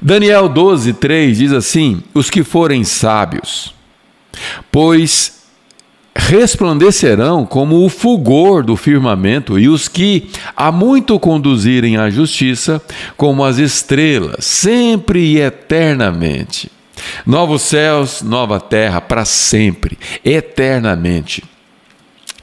Daniel 0.00 0.48
12, 0.48 0.92
3 0.94 1.38
diz 1.38 1.52
assim: 1.52 2.02
Os 2.12 2.30
que 2.30 2.42
forem 2.42 2.84
sábios, 2.84 3.74
pois 4.70 5.34
resplandecerão 6.16 7.44
como 7.44 7.84
o 7.84 7.88
fulgor 7.88 8.62
do 8.62 8.76
firmamento, 8.76 9.58
e 9.58 9.68
os 9.68 9.88
que 9.88 10.30
a 10.56 10.70
muito 10.70 11.18
conduzirem 11.18 11.96
à 11.96 12.08
justiça, 12.08 12.80
como 13.16 13.44
as 13.44 13.58
estrelas, 13.58 14.44
sempre 14.44 15.20
e 15.20 15.40
eternamente. 15.40 16.70
Novos 17.26 17.62
céus, 17.62 18.22
nova 18.22 18.60
terra, 18.60 19.00
para 19.00 19.24
sempre, 19.24 19.98
eternamente. 20.24 21.42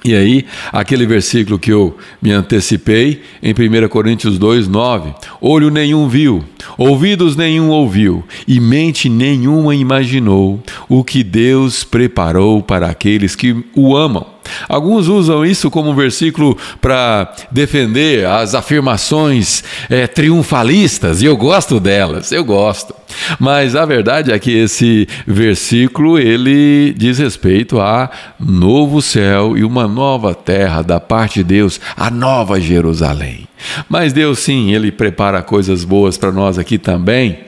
E 0.04 0.16
aí, 0.16 0.46
aquele 0.72 1.06
versículo 1.06 1.60
que 1.60 1.72
eu 1.72 1.96
me 2.20 2.32
antecipei, 2.32 3.22
em 3.42 3.54
1 3.54 3.88
Coríntios 3.88 4.40
2, 4.40 4.68
9: 4.68 5.14
Olho 5.40 5.70
nenhum 5.70 6.08
viu, 6.08 6.44
ouvidos 6.76 7.36
nenhum 7.36 7.70
ouviu, 7.70 8.24
e 8.48 8.60
mente 8.60 9.08
nenhuma 9.08 9.76
imaginou 9.76 10.62
o 10.90 11.04
que 11.04 11.24
Deus 11.24 11.84
preparou 11.84 12.64
para 12.64 12.88
aqueles 12.88 13.36
que 13.36 13.64
o 13.76 13.96
amam. 13.96 14.26
Alguns 14.68 15.08
usam 15.08 15.46
isso 15.46 15.70
como 15.70 15.92
um 15.92 15.96
versículo 15.96 16.58
para 16.80 17.34
defender 17.52 18.26
as 18.26 18.56
afirmações 18.56 19.64
é, 19.90 20.08
triunfalistas, 20.08 21.22
e 21.22 21.26
eu 21.26 21.38
gosto 21.38 21.80
delas, 21.80 22.32
eu 22.32 22.44
gosto. 22.44 22.96
Mas 23.40 23.76
a 23.76 23.86
verdade 23.86 24.32
é 24.32 24.40
que 24.40 24.52
esse 24.52 25.08
versículo 25.28 26.18
ele 26.18 26.94
diz 26.98 27.20
respeito 27.20 27.80
a 27.80 28.10
novo 28.40 29.02
céu 29.02 29.58
e 29.58 29.64
uma 29.64 29.88
nova 29.88 30.34
terra 30.34 30.82
da 30.82 31.00
parte 31.00 31.40
de 31.40 31.44
Deus, 31.44 31.80
a 31.96 32.10
nova 32.10 32.60
Jerusalém. 32.60 33.48
Mas 33.90 34.14
Deus 34.14 34.40
sim, 34.40 34.74
ele 34.74 34.92
prepara 34.92 35.42
coisas 35.42 35.84
boas 35.84 36.18
para 36.18 36.32
nós 36.32 36.58
aqui 36.58 36.78
também. 36.78 37.40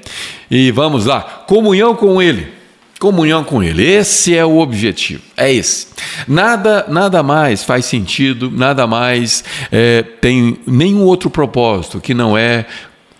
E 0.51 0.71
vamos 0.71 1.05
lá, 1.05 1.21
comunhão 1.47 1.95
com 1.95 2.21
ele 2.21 2.62
comunhão 3.03 3.43
com 3.43 3.61
Ele. 3.61 3.85
Esse 3.85 4.33
é 4.33 4.45
o 4.45 4.59
objetivo, 4.59 5.23
é 5.35 5.53
esse. 5.53 5.87
Nada, 6.25 6.85
nada 6.87 7.21
mais 7.21 7.61
faz 7.61 7.83
sentido, 7.83 8.49
nada 8.49 8.87
mais 8.87 9.43
é, 9.69 10.03
tem 10.21 10.57
nenhum 10.65 11.01
outro 11.01 11.29
propósito 11.29 11.99
que 11.99 12.13
não 12.13 12.37
é 12.37 12.65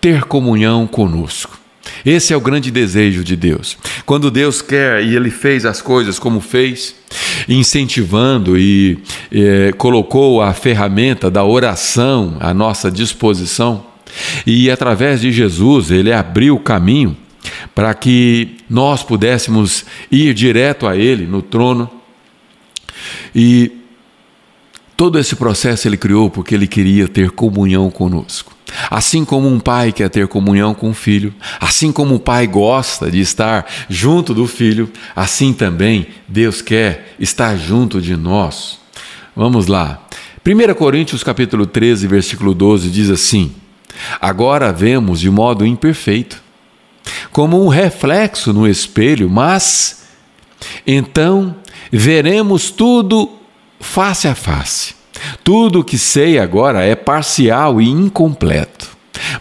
ter 0.00 0.24
comunhão 0.24 0.86
conosco. 0.86 1.58
Esse 2.02 2.32
é 2.32 2.36
o 2.36 2.40
grande 2.40 2.70
desejo 2.70 3.22
de 3.22 3.36
Deus. 3.36 3.76
Quando 4.06 4.30
Deus 4.30 4.62
quer 4.62 5.04
e 5.04 5.14
Ele 5.14 5.30
fez 5.30 5.66
as 5.66 5.82
coisas 5.82 6.18
como 6.18 6.40
fez, 6.40 6.94
incentivando 7.46 8.58
e 8.58 8.98
é, 9.30 9.70
colocou 9.76 10.40
a 10.40 10.54
ferramenta 10.54 11.30
da 11.30 11.44
oração 11.44 12.38
à 12.40 12.54
nossa 12.54 12.90
disposição, 12.90 13.84
e 14.46 14.70
através 14.70 15.20
de 15.20 15.30
Jesus 15.30 15.90
Ele 15.90 16.10
abriu 16.10 16.54
o 16.54 16.60
caminho 16.60 17.14
para 17.74 17.92
que 17.94 18.56
nós 18.70 19.02
pudéssemos 19.02 19.84
ir 20.10 20.32
direto 20.32 20.86
a 20.86 20.96
Ele 20.96 21.26
no 21.26 21.42
trono. 21.42 21.90
E 23.34 23.72
todo 24.96 25.18
esse 25.18 25.34
processo 25.34 25.88
Ele 25.88 25.96
criou 25.96 26.30
porque 26.30 26.54
Ele 26.54 26.66
queria 26.66 27.08
ter 27.08 27.30
comunhão 27.30 27.90
conosco. 27.90 28.54
Assim 28.90 29.24
como 29.24 29.48
um 29.48 29.60
pai 29.60 29.92
quer 29.92 30.08
ter 30.08 30.26
comunhão 30.26 30.74
com 30.74 30.90
o 30.90 30.94
filho, 30.94 31.34
assim 31.60 31.92
como 31.92 32.16
o 32.16 32.20
pai 32.20 32.46
gosta 32.46 33.10
de 33.10 33.20
estar 33.20 33.66
junto 33.88 34.34
do 34.34 34.46
filho, 34.46 34.90
assim 35.14 35.52
também 35.52 36.08
Deus 36.26 36.60
quer 36.60 37.14
estar 37.18 37.56
junto 37.56 38.00
de 38.00 38.16
nós. 38.16 38.78
Vamos 39.36 39.66
lá. 39.66 40.06
1 40.46 40.74
Coríntios 40.74 41.22
capítulo 41.22 41.66
13, 41.66 42.06
versículo 42.06 42.54
12 42.54 42.90
diz 42.90 43.10
assim: 43.10 43.52
Agora 44.20 44.72
vemos 44.72 45.20
de 45.20 45.30
modo 45.30 45.64
imperfeito, 45.64 46.43
como 47.30 47.64
um 47.64 47.68
reflexo 47.68 48.52
no 48.52 48.66
espelho, 48.66 49.28
mas 49.28 50.04
então 50.86 51.56
veremos 51.90 52.70
tudo 52.70 53.30
face 53.80 54.26
a 54.28 54.34
face. 54.34 54.94
Tudo 55.42 55.80
o 55.80 55.84
que 55.84 55.96
sei 55.96 56.38
agora 56.38 56.82
é 56.82 56.94
parcial 56.94 57.80
e 57.80 57.88
incompleto, 57.88 58.88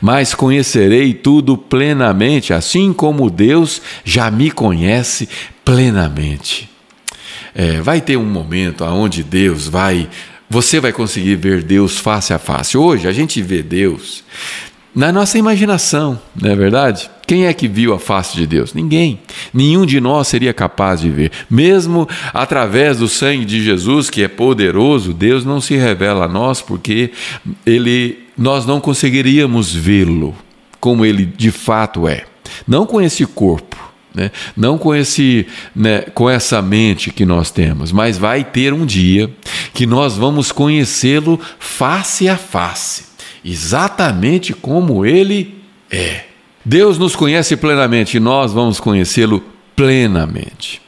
mas 0.01 0.33
conhecerei 0.33 1.13
tudo 1.13 1.57
plenamente, 1.57 2.53
assim 2.53 2.93
como 2.93 3.29
Deus 3.29 3.81
já 4.03 4.29
me 4.29 4.51
conhece 4.51 5.27
plenamente. 5.65 6.69
É, 7.55 7.81
vai 7.81 8.01
ter 8.01 8.17
um 8.17 8.25
momento 8.25 8.83
onde 8.85 9.23
Deus 9.23 9.67
vai, 9.67 10.09
você 10.49 10.79
vai 10.79 10.91
conseguir 10.91 11.35
ver 11.35 11.63
Deus 11.63 11.97
face 11.97 12.33
a 12.33 12.39
face. 12.39 12.77
Hoje 12.77 13.07
a 13.07 13.11
gente 13.11 13.41
vê 13.41 13.61
Deus 13.61 14.23
na 14.95 15.11
nossa 15.11 15.37
imaginação, 15.37 16.19
não 16.39 16.51
é 16.51 16.55
verdade? 16.55 17.09
Quem 17.25 17.45
é 17.45 17.53
que 17.53 17.67
viu 17.67 17.93
a 17.93 17.99
face 17.99 18.35
de 18.35 18.45
Deus? 18.45 18.73
Ninguém. 18.73 19.19
Nenhum 19.53 19.85
de 19.85 19.99
nós 19.99 20.27
seria 20.27 20.53
capaz 20.53 21.01
de 21.01 21.09
ver. 21.09 21.31
Mesmo 21.49 22.07
através 22.33 22.97
do 22.97 23.07
sangue 23.07 23.45
de 23.45 23.63
Jesus, 23.63 24.09
que 24.09 24.23
é 24.23 24.27
poderoso, 24.27 25.13
Deus 25.13 25.45
não 25.45 25.61
se 25.61 25.75
revela 25.75 26.25
a 26.25 26.27
nós 26.27 26.61
porque 26.61 27.11
ele, 27.65 28.19
nós 28.37 28.65
não 28.65 28.79
conseguiríamos 28.79 29.73
vê-lo 29.73 30.35
como 30.79 31.05
ele 31.05 31.25
de 31.25 31.51
fato 31.51 32.07
é. 32.07 32.25
Não 32.67 32.85
com 32.85 33.01
esse 33.01 33.25
corpo, 33.25 33.77
né? 34.13 34.29
não 34.55 34.77
com, 34.77 34.93
esse, 34.93 35.47
né, 35.75 36.01
com 36.01 36.29
essa 36.29 36.61
mente 36.61 37.09
que 37.09 37.25
nós 37.25 37.49
temos, 37.49 37.91
mas 37.91 38.17
vai 38.17 38.43
ter 38.43 38.73
um 38.73 38.85
dia 38.85 39.29
que 39.73 39.85
nós 39.85 40.15
vamos 40.17 40.51
conhecê-lo 40.51 41.39
face 41.57 42.27
a 42.27 42.37
face 42.37 43.13
exatamente 43.43 44.53
como 44.53 45.05
Ele 45.05 45.55
é. 45.91 46.25
Deus 46.65 46.97
nos 46.97 47.15
conhece 47.15 47.55
plenamente 47.57 48.17
e 48.17 48.19
nós 48.19 48.53
vamos 48.53 48.79
conhecê-lo 48.79 49.43
plenamente. 49.75 50.81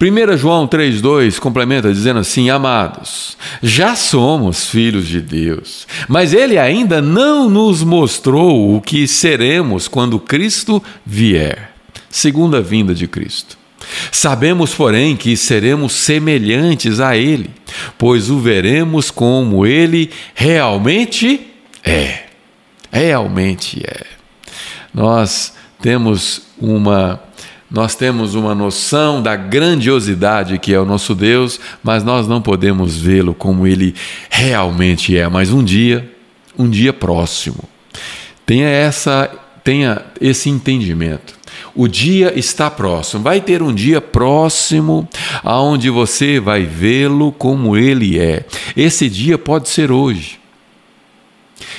1 0.00 0.36
João 0.36 0.66
3,2 0.66 1.38
complementa 1.38 1.92
dizendo 1.92 2.18
assim: 2.20 2.50
Amados, 2.50 3.36
já 3.62 3.94
somos 3.94 4.68
filhos 4.68 5.06
de 5.06 5.20
Deus, 5.20 5.86
mas 6.08 6.34
Ele 6.34 6.58
ainda 6.58 7.00
não 7.00 7.48
nos 7.48 7.82
mostrou 7.82 8.76
o 8.76 8.80
que 8.80 9.06
seremos 9.06 9.88
quando 9.88 10.18
Cristo 10.18 10.82
vier 11.06 11.74
segunda 12.14 12.62
vinda 12.62 12.94
de 12.94 13.08
Cristo. 13.08 13.58
Sabemos, 14.12 14.72
porém, 14.72 15.16
que 15.16 15.36
seremos 15.36 15.92
semelhantes 15.92 17.00
a 17.00 17.16
Ele, 17.16 17.50
pois 17.98 18.30
o 18.30 18.38
veremos 18.38 19.10
como 19.10 19.66
Ele 19.66 20.10
realmente 20.32 21.40
é, 21.82 22.26
realmente 22.90 23.82
é. 23.84 24.13
Nós 24.94 25.54
temos 25.82 26.42
uma 26.58 27.20
nós 27.70 27.96
temos 27.96 28.36
uma 28.36 28.54
noção 28.54 29.20
da 29.20 29.34
grandiosidade 29.34 30.60
que 30.60 30.72
é 30.72 30.78
o 30.78 30.84
nosso 30.84 31.12
Deus, 31.12 31.58
mas 31.82 32.04
nós 32.04 32.28
não 32.28 32.40
podemos 32.40 32.96
vê-lo 32.96 33.34
como 33.34 33.66
ele 33.66 33.96
realmente 34.30 35.18
é. 35.18 35.28
Mas 35.28 35.50
um 35.50 35.64
dia, 35.64 36.08
um 36.56 36.70
dia 36.70 36.92
próximo, 36.92 37.64
tenha 38.46 38.68
essa, 38.68 39.28
tenha 39.64 40.02
esse 40.20 40.48
entendimento. 40.48 41.34
O 41.74 41.88
dia 41.88 42.38
está 42.38 42.70
próximo. 42.70 43.24
Vai 43.24 43.40
ter 43.40 43.60
um 43.60 43.74
dia 43.74 44.00
próximo 44.00 45.08
aonde 45.42 45.90
você 45.90 46.38
vai 46.38 46.62
vê-lo 46.64 47.32
como 47.32 47.76
ele 47.76 48.20
é. 48.20 48.44
Esse 48.76 49.08
dia 49.08 49.36
pode 49.36 49.68
ser 49.68 49.90
hoje. 49.90 50.43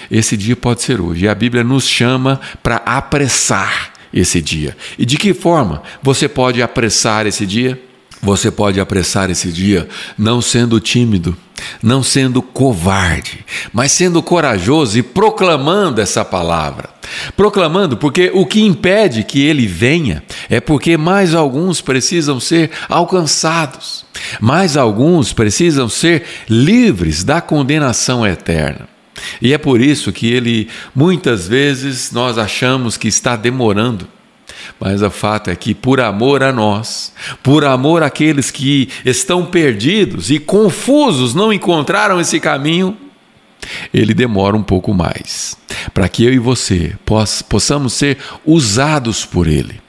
Esse 0.10 0.38
dia 0.38 0.56
pode 0.56 0.82
ser 0.82 1.02
hoje. 1.02 1.26
E 1.26 1.28
a 1.28 1.36
Bíblia 1.36 1.64
nos 1.64 1.88
chama 1.88 2.40
para 2.62 2.78
apressar 2.78 3.94
esse 4.14 4.42
dia. 4.42 4.76
E 4.98 5.06
de 5.06 5.18
que 5.18 5.34
forma 5.34 5.84
você 6.02 6.28
pode 6.28 6.62
apressar 6.62 7.28
esse 7.28 7.46
dia? 7.46 7.80
Você 8.22 8.50
pode 8.50 8.80
apressar 8.80 9.30
esse 9.30 9.52
dia 9.52 9.88
não 10.18 10.42
sendo 10.42 10.80
tímido, 10.80 11.38
não 11.82 12.02
sendo 12.02 12.42
covarde, 12.42 13.46
mas 13.72 13.92
sendo 13.92 14.24
corajoso 14.24 14.98
e 14.98 15.04
proclamando 15.04 16.02
essa 16.02 16.26
palavra. 16.26 16.90
Proclamando, 17.38 17.98
porque 17.98 18.32
o 18.34 18.46
que 18.46 18.62
impede 18.62 19.24
que 19.24 19.44
ele 19.44 19.68
venha 19.68 20.24
é 20.50 20.60
porque 20.60 20.98
mais 20.98 21.36
alguns 21.36 21.82
precisam 21.82 22.40
ser 22.40 22.72
alcançados, 22.90 24.06
mais 24.40 24.76
alguns 24.76 25.32
precisam 25.32 25.88
ser 25.88 26.24
livres 26.50 27.24
da 27.24 27.42
condenação 27.42 28.26
eterna. 28.26 28.95
E 29.42 29.54
é 29.54 29.58
por 29.58 29.82
isso 29.82 30.12
que 30.12 30.32
ele, 30.32 30.68
muitas 30.94 31.48
vezes, 31.48 32.12
nós 32.12 32.38
achamos 32.38 32.98
que 32.98 33.08
está 33.08 33.36
demorando. 33.36 34.08
Mas 34.80 35.02
o 35.02 35.10
fato 35.10 35.50
é 35.50 35.56
que, 35.56 35.74
por 35.74 36.02
amor 36.02 36.44
a 36.44 36.52
nós, 36.52 37.14
por 37.42 37.64
amor 37.64 38.04
àqueles 38.04 38.52
que 38.52 38.90
estão 39.06 39.46
perdidos 39.46 40.32
e 40.32 40.40
confusos, 40.40 41.34
não 41.34 41.54
encontraram 41.54 42.20
esse 42.20 42.40
caminho, 42.40 42.98
ele 43.94 44.14
demora 44.14 44.56
um 44.56 44.64
pouco 44.64 44.94
mais, 44.94 45.58
para 45.94 46.10
que 46.10 46.24
eu 46.24 46.34
e 46.34 46.40
você 46.40 46.96
possamos 47.50 47.94
ser 47.94 48.18
usados 48.46 49.26
por 49.26 49.48
ele. 49.48 49.82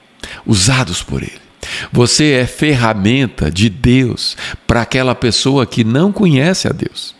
Usados 0.45 1.03
por 1.03 1.21
ele. 1.21 1.47
Você 1.91 2.31
é 2.31 2.47
ferramenta 2.47 3.51
de 3.51 3.69
Deus 3.69 4.37
para 4.65 4.81
aquela 4.81 5.13
pessoa 5.13 5.65
que 5.65 5.83
não 5.83 6.11
conhece 6.11 6.67
a 6.67 6.71
Deus. 6.71 7.15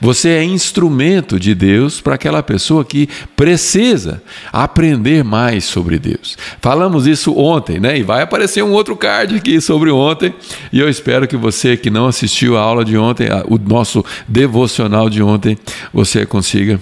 Você 0.00 0.30
é 0.30 0.44
instrumento 0.44 1.38
de 1.38 1.54
Deus 1.54 2.00
para 2.00 2.14
aquela 2.14 2.42
pessoa 2.42 2.84
que 2.84 3.08
precisa 3.36 4.22
aprender 4.52 5.24
mais 5.24 5.64
sobre 5.64 5.98
Deus. 5.98 6.36
Falamos 6.60 7.06
isso 7.06 7.36
ontem, 7.36 7.78
né? 7.78 7.98
E 7.98 8.02
vai 8.02 8.22
aparecer 8.22 8.62
um 8.62 8.72
outro 8.72 8.96
card 8.96 9.36
aqui 9.36 9.60
sobre 9.60 9.90
ontem. 9.90 10.34
E 10.72 10.80
eu 10.80 10.88
espero 10.88 11.28
que 11.28 11.36
você 11.36 11.76
que 11.76 11.90
não 11.90 12.06
assistiu 12.06 12.56
a 12.56 12.60
aula 12.60 12.84
de 12.84 12.96
ontem, 12.96 13.28
o 13.46 13.58
nosso 13.58 14.04
devocional 14.26 15.10
de 15.10 15.22
ontem, 15.22 15.58
você 15.92 16.24
consiga 16.24 16.80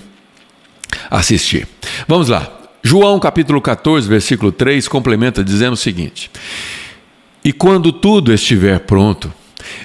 assistir. 1.10 1.66
Vamos 2.06 2.28
lá. 2.28 2.50
João 2.82 3.18
capítulo 3.18 3.60
14, 3.60 4.08
versículo 4.08 4.52
3 4.52 4.86
complementa 4.88 5.42
dizendo 5.42 5.72
o 5.72 5.76
seguinte: 5.76 6.30
E 7.44 7.52
quando 7.52 7.92
tudo 7.92 8.32
estiver 8.32 8.78
pronto, 8.80 9.32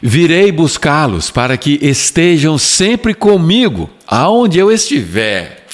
Virei 0.02 0.52
buscá-los 0.52 1.32
para 1.32 1.58
que 1.58 1.80
estejam 1.82 2.58
sempre 2.58 3.14
comigo, 3.14 3.90
aonde 4.08 4.60
eu 4.60 4.72
estiver. 4.72 5.66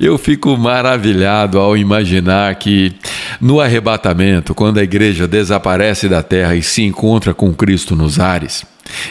Eu 0.00 0.18
fico 0.18 0.56
maravilhado 0.56 1.58
ao 1.58 1.76
imaginar 1.76 2.54
que 2.56 2.92
no 3.40 3.60
arrebatamento, 3.60 4.54
quando 4.54 4.78
a 4.78 4.82
igreja 4.82 5.26
desaparece 5.26 6.08
da 6.08 6.22
terra 6.22 6.54
e 6.54 6.62
se 6.62 6.82
encontra 6.82 7.34
com 7.34 7.52
Cristo 7.52 7.94
nos 7.94 8.18
ares, 8.18 8.64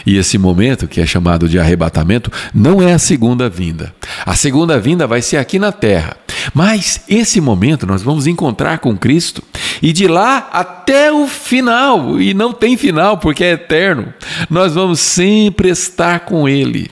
e 0.06 0.18
esse 0.18 0.38
momento, 0.38 0.88
que 0.88 1.02
é 1.02 1.06
chamado 1.06 1.48
de 1.48 1.60
arrebatamento, 1.60 2.32
não 2.54 2.82
é 2.82 2.94
a 2.94 3.00
segunda 3.00 3.50
vinda. 3.50 3.94
A 4.26 4.36
segunda 4.36 4.80
vinda 4.80 5.08
vai 5.08 5.22
ser 5.22 5.38
aqui 5.38 5.58
na 5.60 5.72
terra. 5.72 6.18
Mas 6.54 7.02
esse 7.08 7.40
momento 7.40 7.86
nós 7.86 8.02
vamos 8.02 8.28
encontrar 8.28 8.80
com 8.80 8.98
Cristo 8.98 9.44
e 9.82 9.94
de 9.94 10.08
lá 10.08 10.50
até 10.52 11.12
o 11.12 11.28
final, 11.28 12.20
e 12.20 12.34
não 12.34 12.54
tem 12.54 12.78
final 12.78 13.18
porque 13.18 13.44
é 13.44 13.52
eterno, 13.54 14.14
nós 14.50 14.74
vamos 14.74 15.00
sempre 15.00 15.70
estar 15.70 16.22
com 16.22 16.48
Ele, 16.48 16.90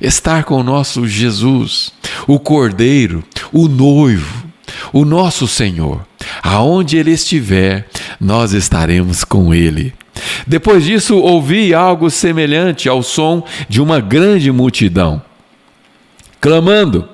estar 0.00 0.44
com 0.44 0.56
o 0.56 0.62
nosso 0.62 1.06
Jesus, 1.06 1.92
o 2.26 2.38
Cordeiro, 2.38 3.24
o 3.52 3.68
noivo, 3.68 4.46
o 4.92 5.04
nosso 5.04 5.46
Senhor. 5.46 6.06
Aonde 6.42 6.96
Ele 6.96 7.12
estiver, 7.12 7.88
nós 8.20 8.52
estaremos 8.52 9.24
com 9.24 9.52
Ele. 9.52 9.92
Depois 10.46 10.84
disso, 10.84 11.16
ouvi 11.16 11.74
algo 11.74 12.10
semelhante 12.10 12.88
ao 12.88 13.02
som 13.02 13.42
de 13.68 13.80
uma 13.80 14.00
grande 14.00 14.50
multidão, 14.50 15.22
clamando: 16.40 17.08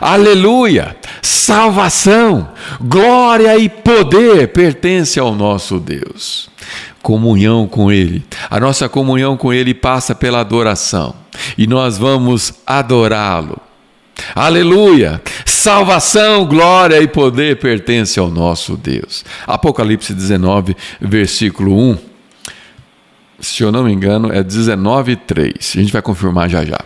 Aleluia! 0.00 0.96
Salvação, 1.22 2.48
glória 2.80 3.56
e 3.58 3.68
poder 3.68 4.48
pertence 4.48 5.18
ao 5.18 5.34
nosso 5.34 5.78
Deus. 5.78 6.48
Comunhão 7.02 7.66
com 7.66 7.90
Ele. 7.90 8.24
A 8.48 8.60
nossa 8.60 8.88
comunhão 8.88 9.36
com 9.36 9.52
Ele 9.52 9.74
passa 9.74 10.14
pela 10.14 10.40
adoração 10.40 11.14
e 11.56 11.66
nós 11.66 11.98
vamos 11.98 12.54
adorá-lo. 12.66 13.58
Aleluia! 14.34 15.20
Salvação, 15.44 16.46
glória 16.46 17.00
e 17.02 17.08
poder 17.08 17.58
pertence 17.58 18.18
ao 18.18 18.30
nosso 18.30 18.76
Deus. 18.76 19.24
Apocalipse 19.46 20.14
19, 20.14 20.76
versículo 21.00 21.76
1 21.76 22.09
se 23.40 23.62
eu 23.62 23.72
não 23.72 23.84
me 23.84 23.92
engano, 23.92 24.32
é 24.32 24.42
19,3. 24.42 25.76
A 25.76 25.80
gente 25.80 25.92
vai 25.92 26.02
confirmar 26.02 26.48
já 26.48 26.64
já. 26.64 26.78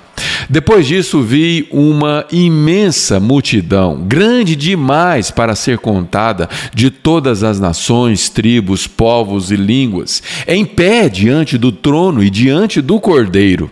Depois 0.48 0.86
disso, 0.86 1.22
vi 1.22 1.66
uma 1.70 2.26
imensa 2.30 3.18
multidão, 3.18 4.02
grande 4.06 4.54
demais 4.54 5.30
para 5.30 5.54
ser 5.54 5.78
contada, 5.78 6.48
de 6.74 6.90
todas 6.90 7.42
as 7.42 7.58
nações, 7.58 8.28
tribos, 8.28 8.86
povos 8.86 9.50
e 9.50 9.56
línguas, 9.56 10.22
em 10.46 10.64
pé 10.64 11.08
diante 11.08 11.56
do 11.56 11.72
trono 11.72 12.22
e 12.22 12.28
diante 12.28 12.80
do 12.80 13.00
cordeiro. 13.00 13.70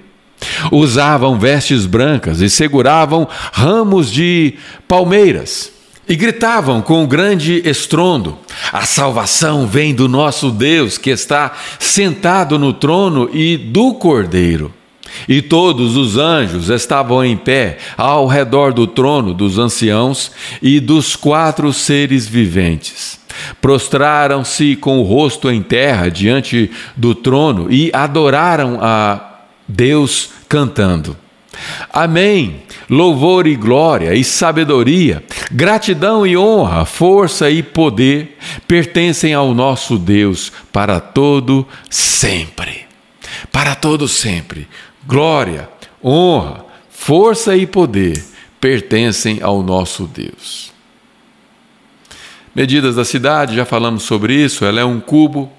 Usavam 0.71 1.39
vestes 1.39 1.87
brancas 1.87 2.41
e 2.41 2.51
seguravam 2.51 3.29
ramos 3.53 4.11
de 4.11 4.55
palmeiras 4.89 5.72
e 6.13 6.15
gritavam 6.15 6.83
com 6.83 7.07
grande 7.07 7.63
estrondo: 7.65 8.37
A 8.71 8.85
salvação 8.85 9.67
vem 9.67 9.95
do 9.95 10.07
nosso 10.07 10.51
Deus 10.51 10.99
que 10.99 11.09
está 11.09 11.53
sentado 11.79 12.59
no 12.59 12.75
trono 12.75 13.31
e 13.33 13.57
do 13.57 13.95
Cordeiro. 13.95 14.71
E 15.27 15.41
todos 15.41 15.97
os 15.97 16.19
anjos 16.19 16.69
estavam 16.69 17.25
em 17.25 17.35
pé 17.35 17.79
ao 17.97 18.27
redor 18.27 18.75
do 18.75 18.87
trono 18.87 19.33
dos 19.33 19.59
anciãos 19.59 20.31
e 20.61 20.81
dos 20.81 21.17
quatro 21.17 21.73
seres 21.73 22.29
viventes. 22.29 23.19
Prostraram-se 23.63 24.77
com 24.77 25.01
o 25.01 25.05
rosto 25.05 25.51
em 25.51 25.63
terra 25.63 26.11
diante 26.11 26.71
do 26.95 27.15
trono 27.15 27.73
e 27.73 27.91
adoraram 27.91 28.79
a 28.83 29.39
Deus 29.67 30.29
cantando: 30.47 31.17
Amém 31.93 32.63
louvor 32.93 33.47
e 33.47 33.57
glória 33.57 34.15
e 34.15 34.23
sabedoria, 34.23 35.25
gratidão 35.51 36.27
e 36.27 36.37
honra, 36.37 36.85
força 36.85 37.51
e 37.51 37.63
poder 37.63 38.37
pertencem 38.69 39.33
ao 39.33 39.55
nosso 39.55 39.97
Deus 39.97 40.53
para 40.71 41.01
todo 41.01 41.67
sempre. 41.89 42.85
Para 43.51 43.75
todo 43.75 44.07
sempre. 44.07 44.69
Glória, 45.07 45.71
honra, 46.05 46.67
força 46.91 47.57
e 47.57 47.67
poder 47.67 48.23
pertencem 48.61 49.41
ao 49.43 49.63
nosso 49.63 50.07
Deus. 50.07 50.71
Medidas 52.55 52.97
da 52.97 53.07
cidade, 53.07 53.57
já 53.57 53.65
falamos 53.65 54.03
sobre 54.03 54.35
isso, 54.35 54.67
ela 54.67 54.81
é 54.81 54.85
um 54.85 55.01
cubo. 55.01 55.51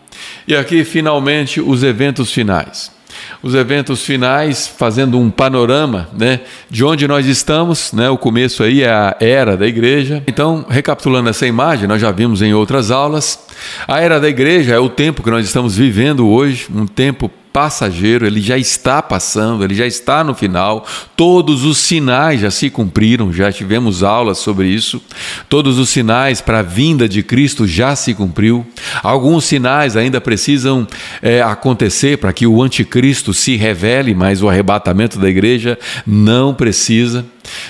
E 0.48 0.56
aqui, 0.56 0.84
finalmente, 0.84 1.60
os 1.60 1.82
eventos 1.82 2.32
finais 2.32 2.92
os 3.44 3.54
eventos 3.54 4.04
finais, 4.04 4.68
fazendo 4.68 5.20
um 5.20 5.30
panorama 5.30 6.10
né, 6.18 6.40
de 6.70 6.84
onde 6.86 7.06
nós 7.06 7.26
estamos. 7.26 7.92
Né, 7.92 8.10
o 8.10 8.18
começo 8.18 8.64
aí 8.64 8.82
é 8.82 8.90
a 8.90 9.18
era 9.20 9.58
da 9.58 9.68
igreja. 9.68 10.24
Então, 10.26 10.66
recapitulando 10.70 11.30
essa 11.30 11.46
imagem, 11.46 11.86
nós 11.86 12.02
já 12.02 12.10
vimos 12.10 12.42
em 12.42 12.54
outras 12.54 12.90
aulas. 12.90 13.38
A 13.86 14.00
era 14.00 14.18
da 14.20 14.30
igreja 14.30 14.74
é 14.74 14.80
o 14.80 14.88
tempo 14.88 15.22
que 15.22 15.30
nós 15.30 15.46
estamos 15.46 15.76
vivendo 15.76 16.26
hoje, 16.28 16.68
um 16.74 16.88
tempo 16.88 17.30
passageiro, 17.54 18.26
ele 18.26 18.42
já 18.42 18.58
está 18.58 19.00
passando, 19.00 19.64
ele 19.64 19.76
já 19.76 19.86
está 19.86 20.24
no 20.24 20.34
final. 20.34 20.86
Todos 21.16 21.64
os 21.64 21.78
sinais 21.78 22.42
já 22.42 22.50
se 22.50 22.72
cumpriram, 22.72 23.32
já 23.32 23.52
tivemos 23.52 24.02
aulas 24.02 24.40
sobre 24.40 24.68
isso. 24.68 25.00
Todos 25.48 25.78
os 25.78 25.90
sinais 25.90 26.42
para 26.42 26.60
a 26.60 26.64
vinda 26.64 27.08
de 27.08 27.22
Cristo 27.22 27.68
já 27.68 27.96
se 27.96 28.16
cumpriu. 28.16 28.66
Alguns 29.04 29.46
sinais 29.46 29.96
ainda 29.96 30.20
precisam 30.20 30.88
é, 31.22 31.44
acontecer 31.44 32.18
para 32.18 32.34
que 32.34 32.48
o 32.48 32.62
anticristo 32.62 33.34
se 33.34 33.56
revele, 33.56 34.16
mas 34.16 34.42
o 34.42 34.50
arrebatamento 34.50 35.20
da 35.20 35.30
igreja 35.30 35.78
não 36.08 36.56
precisa, 36.56 37.24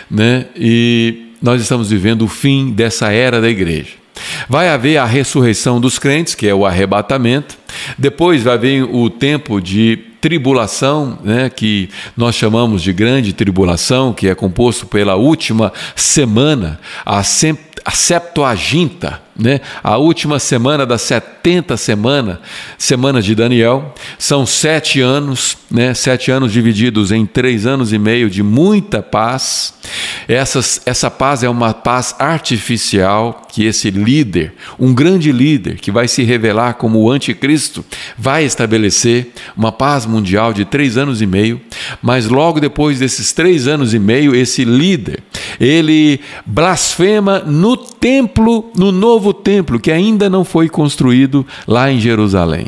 né? 0.10 0.46
E 0.56 1.34
nós 1.42 1.62
estamos 1.62 1.90
vivendo 1.90 2.22
o 2.22 2.30
fim 2.30 2.72
dessa 2.72 3.12
era 3.12 3.42
da 3.42 3.50
igreja. 3.50 4.03
Vai 4.48 4.70
haver 4.70 4.98
a 4.98 5.06
ressurreição 5.06 5.80
dos 5.80 6.00
crentes, 6.00 6.36
que 6.36 6.48
é 6.48 6.54
o 6.54 6.66
arrebatamento. 6.66 7.58
Depois 7.98 8.44
vai 8.44 8.58
vir 8.58 8.84
o 8.84 9.10
tempo 9.10 9.60
de 9.60 9.98
tribulação, 10.22 11.20
né, 11.22 11.50
que 11.50 11.90
nós 12.16 12.36
chamamos 12.36 12.82
de 12.82 12.94
grande 12.94 13.34
tribulação, 13.34 14.14
que 14.14 14.30
é 14.30 14.34
composto 14.34 14.86
pela 14.86 15.16
última 15.16 15.74
semana, 15.98 16.80
a, 17.06 17.20
a 17.20 17.92
Septuaginta, 17.92 19.22
né? 19.38 19.62
A 19.84 19.98
última 19.98 20.40
semana 20.40 20.86
das 20.86 21.02
70 21.02 21.76
semana, 21.78 22.40
semanas 22.78 23.26
de 23.26 23.34
Daniel, 23.34 23.94
são 24.18 24.46
sete 24.46 25.02
anos, 25.02 25.58
né? 25.70 25.94
Sete 25.94 26.32
anos 26.32 26.52
divididos 26.52 27.12
em 27.12 27.26
três 27.26 27.66
anos 27.66 27.92
e 27.92 27.98
meio 27.98 28.30
de 28.30 28.44
muita 28.44 29.02
paz. 29.02 29.74
Essas, 30.28 30.82
essa 30.86 31.10
paz 31.10 31.44
é 31.44 31.50
uma 31.50 31.74
paz 31.74 32.16
artificial 32.20 33.42
que 33.50 33.66
esse 33.66 33.92
líder, 33.92 34.54
um 34.80 34.94
grande 34.94 35.32
líder 35.32 35.76
que 35.76 35.92
vai 35.92 36.08
se 36.08 36.24
revelar 36.24 36.76
como 36.76 37.00
o 37.00 37.12
anticristo, 37.12 37.84
vai 38.18 38.44
estabelecer 38.46 39.32
uma 39.56 39.72
paz 39.72 40.06
mundial 40.06 40.54
de 40.54 40.66
três 40.66 40.98
anos 40.98 41.22
e 41.22 41.26
meio. 41.26 41.62
Mas 42.02 42.28
logo 42.28 42.60
depois 42.60 43.00
desses 43.00 43.32
três 43.32 43.68
anos 43.68 43.94
e 43.94 44.00
meio, 44.00 44.36
esse 44.36 44.64
líder 44.64 45.22
ele 45.60 46.20
blasfema 46.46 47.40
no 47.40 47.78
templo, 47.78 48.72
no 48.76 48.92
novo 48.92 49.23
templo 49.32 49.80
que 49.80 49.92
ainda 49.92 50.28
não 50.30 50.44
foi 50.44 50.68
construído 50.68 51.46
lá 51.68 51.92
em 51.92 52.00
Jerusalém. 52.00 52.66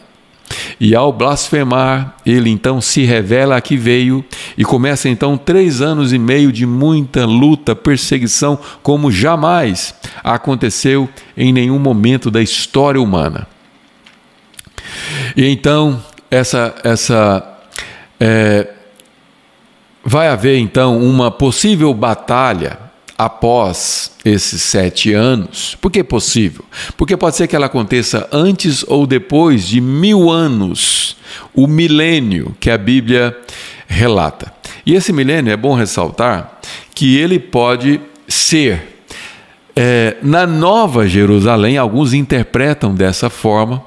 E 0.79 0.93
ao 0.95 1.11
blasfemar, 1.11 2.15
ele 2.25 2.49
então 2.49 2.79
se 2.79 3.03
revela 3.03 3.59
que 3.59 3.75
veio 3.75 4.23
e 4.57 4.63
começa 4.63 5.09
então 5.09 5.37
três 5.37 5.81
anos 5.81 6.13
e 6.13 6.19
meio 6.19 6.51
de 6.51 6.65
muita 6.65 7.25
luta, 7.25 7.75
perseguição, 7.75 8.59
como 8.83 9.11
jamais 9.11 9.95
aconteceu 10.23 11.09
em 11.35 11.51
nenhum 11.51 11.79
momento 11.79 12.29
da 12.29 12.41
história 12.41 13.01
humana. 13.01 13.47
E 15.35 15.47
então, 15.47 16.01
essa, 16.29 16.75
essa 16.83 17.59
é, 18.19 18.67
vai 20.03 20.27
haver 20.27 20.59
então 20.59 20.99
uma 20.99 21.31
possível 21.31 21.93
batalha 21.93 22.84
após 23.17 24.11
esses 24.23 24.61
sete 24.61 25.13
anos. 25.13 25.77
Por 25.79 25.91
que 25.91 26.03
possível? 26.03 26.65
Porque 26.97 27.15
pode 27.15 27.35
ser 27.35 27.47
que 27.47 27.55
ela 27.55 27.67
aconteça 27.67 28.27
antes 28.31 28.83
ou 28.87 29.07
depois 29.07 29.67
de 29.67 29.79
mil 29.79 30.29
anos, 30.29 31.17
o 31.53 31.67
milênio 31.67 32.55
que 32.59 32.69
a 32.69 32.77
Bíblia 32.77 33.37
relata. 33.87 34.53
E 34.85 34.93
esse 34.93 35.13
milênio 35.13 35.51
é 35.51 35.57
bom 35.57 35.73
ressaltar 35.73 36.59
que 36.93 37.17
ele 37.17 37.39
pode 37.39 37.99
ser 38.27 38.95
é, 39.75 40.17
na 40.21 40.47
Nova 40.47 41.07
Jerusalém, 41.07 41.77
alguns 41.77 42.13
interpretam 42.13 42.95
dessa 42.95 43.29
forma, 43.29 43.83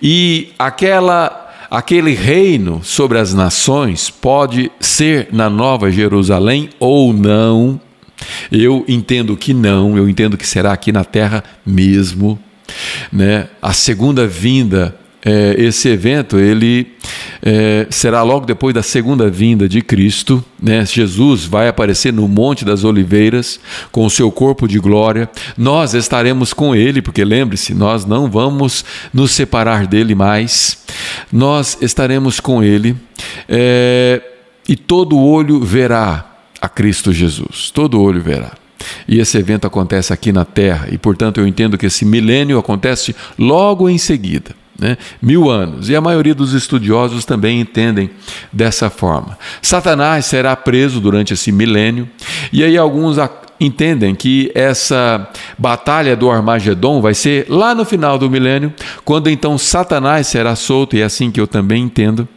e 0.00 0.52
aquela 0.58 1.38
aquele 1.70 2.12
reino 2.12 2.82
sobre 2.84 3.18
as 3.18 3.32
nações 3.32 4.10
pode 4.10 4.70
ser 4.78 5.28
na 5.32 5.48
Nova 5.48 5.90
Jerusalém 5.90 6.68
ou 6.78 7.14
não. 7.14 7.80
Eu 8.50 8.84
entendo 8.88 9.36
que 9.36 9.52
não, 9.54 9.96
eu 9.96 10.08
entendo 10.08 10.36
que 10.36 10.46
será 10.46 10.72
aqui 10.72 10.92
na 10.92 11.04
terra 11.04 11.42
mesmo. 11.64 12.38
Né? 13.12 13.48
A 13.60 13.72
segunda 13.72 14.26
vinda 14.26 14.96
é, 15.24 15.54
esse 15.56 15.88
evento 15.88 16.36
ele 16.36 16.94
é, 17.40 17.86
será 17.90 18.22
logo 18.22 18.44
depois 18.44 18.74
da 18.74 18.82
segunda 18.82 19.30
vinda 19.30 19.68
de 19.68 19.80
Cristo. 19.80 20.44
Né? 20.60 20.84
Jesus 20.84 21.44
vai 21.44 21.68
aparecer 21.68 22.12
no 22.12 22.26
Monte 22.26 22.64
das 22.64 22.82
Oliveiras 22.82 23.60
com 23.92 24.04
o 24.04 24.10
seu 24.10 24.32
corpo 24.32 24.66
de 24.66 24.80
glória. 24.80 25.30
Nós 25.56 25.94
estaremos 25.94 26.52
com 26.52 26.74
ele, 26.74 27.00
porque 27.00 27.24
lembre-se, 27.24 27.72
nós 27.72 28.04
não 28.04 28.28
vamos 28.28 28.84
nos 29.14 29.30
separar 29.30 29.86
dele 29.86 30.14
mais. 30.14 30.78
Nós 31.32 31.78
estaremos 31.80 32.40
com 32.40 32.62
ele 32.62 32.96
é, 33.48 34.20
e 34.68 34.74
todo 34.74 35.18
olho 35.18 35.60
verá 35.60 36.31
a 36.62 36.68
Cristo 36.68 37.12
Jesus. 37.12 37.72
Todo 37.72 38.00
olho 38.00 38.22
verá. 38.22 38.52
E 39.08 39.18
esse 39.18 39.36
evento 39.36 39.66
acontece 39.66 40.12
aqui 40.12 40.32
na 40.32 40.44
Terra, 40.44 40.88
e 40.90 40.96
portanto 40.96 41.38
eu 41.38 41.46
entendo 41.46 41.76
que 41.76 41.86
esse 41.86 42.04
milênio 42.04 42.58
acontece 42.58 43.14
logo 43.36 43.88
em 43.88 43.98
seguida 43.98 44.54
né? 44.82 44.98
mil 45.20 45.48
anos. 45.48 45.88
E 45.88 45.96
a 45.96 46.00
maioria 46.00 46.34
dos 46.34 46.52
estudiosos 46.52 47.24
também 47.24 47.60
entendem 47.60 48.10
dessa 48.52 48.90
forma. 48.90 49.38
Satanás 49.62 50.26
será 50.26 50.56
preso 50.56 51.00
durante 51.00 51.32
esse 51.32 51.52
milênio, 51.52 52.08
e 52.52 52.64
aí 52.64 52.76
alguns 52.76 53.18
entendem 53.64 54.14
que 54.14 54.50
essa 54.54 55.28
batalha 55.58 56.16
do 56.16 56.30
Armagedon 56.30 57.00
vai 57.00 57.14
ser 57.14 57.46
lá 57.48 57.74
no 57.74 57.84
final 57.84 58.18
do 58.18 58.30
milênio, 58.30 58.72
quando 59.04 59.30
então 59.30 59.56
Satanás 59.56 60.26
será 60.26 60.56
solto, 60.56 60.96
e 60.96 61.00
é 61.00 61.04
assim 61.04 61.30
que 61.30 61.40
eu 61.40 61.46
também 61.46 61.82
entendo 61.82 62.28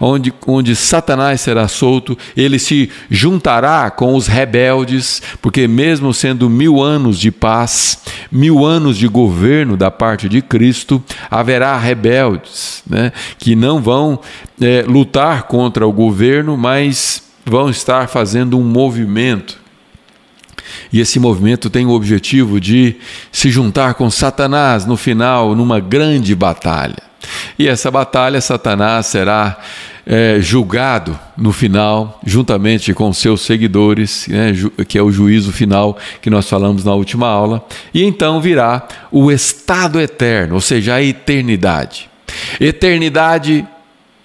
onde, 0.00 0.32
onde 0.46 0.74
Satanás 0.76 1.40
será 1.40 1.68
solto, 1.68 2.16
ele 2.36 2.58
se 2.58 2.90
juntará 3.10 3.90
com 3.90 4.14
os 4.14 4.26
rebeldes, 4.26 5.22
porque, 5.40 5.66
mesmo 5.66 6.12
sendo 6.12 6.48
mil 6.48 6.82
anos 6.82 7.18
de 7.18 7.30
paz, 7.30 7.98
mil 8.30 8.64
anos 8.64 8.96
de 8.96 9.08
governo 9.08 9.76
da 9.76 9.90
parte 9.90 10.28
de 10.28 10.42
Cristo, 10.42 11.02
haverá 11.30 11.76
rebeldes 11.78 12.82
né, 12.88 13.12
que 13.38 13.54
não 13.54 13.80
vão 13.80 14.20
é, 14.60 14.84
lutar 14.86 15.44
contra 15.44 15.86
o 15.86 15.92
governo, 15.92 16.56
mas 16.56 17.22
vão 17.44 17.70
estar 17.70 18.08
fazendo 18.08 18.58
um 18.58 18.64
movimento. 18.64 19.61
E 20.92 21.00
esse 21.00 21.18
movimento 21.18 21.70
tem 21.70 21.86
o 21.86 21.90
objetivo 21.90 22.60
de 22.60 22.96
se 23.30 23.50
juntar 23.50 23.94
com 23.94 24.10
Satanás 24.10 24.84
no 24.84 24.96
final, 24.96 25.54
numa 25.54 25.80
grande 25.80 26.34
batalha. 26.34 27.02
E 27.58 27.68
essa 27.68 27.90
batalha, 27.90 28.40
Satanás 28.40 29.06
será 29.06 29.58
é, 30.04 30.38
julgado 30.40 31.18
no 31.36 31.52
final, 31.52 32.20
juntamente 32.24 32.92
com 32.92 33.12
seus 33.12 33.42
seguidores, 33.42 34.26
né, 34.28 34.52
que 34.86 34.98
é 34.98 35.02
o 35.02 35.10
juízo 35.10 35.52
final 35.52 35.96
que 36.20 36.28
nós 36.28 36.48
falamos 36.48 36.84
na 36.84 36.92
última 36.94 37.28
aula, 37.28 37.64
e 37.94 38.02
então 38.04 38.40
virá 38.40 38.86
o 39.10 39.30
estado 39.30 40.00
eterno, 40.00 40.56
ou 40.56 40.60
seja, 40.60 40.94
a 40.94 41.02
eternidade. 41.02 42.10
Eternidade 42.60 43.66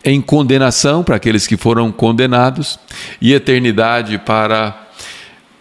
em 0.04 0.22
condenação 0.22 1.04
para 1.04 1.18
aqueles 1.18 1.46
que 1.46 1.58
foram 1.58 1.92
condenados, 1.92 2.80
e 3.22 3.34
eternidade 3.34 4.18
para 4.18 4.87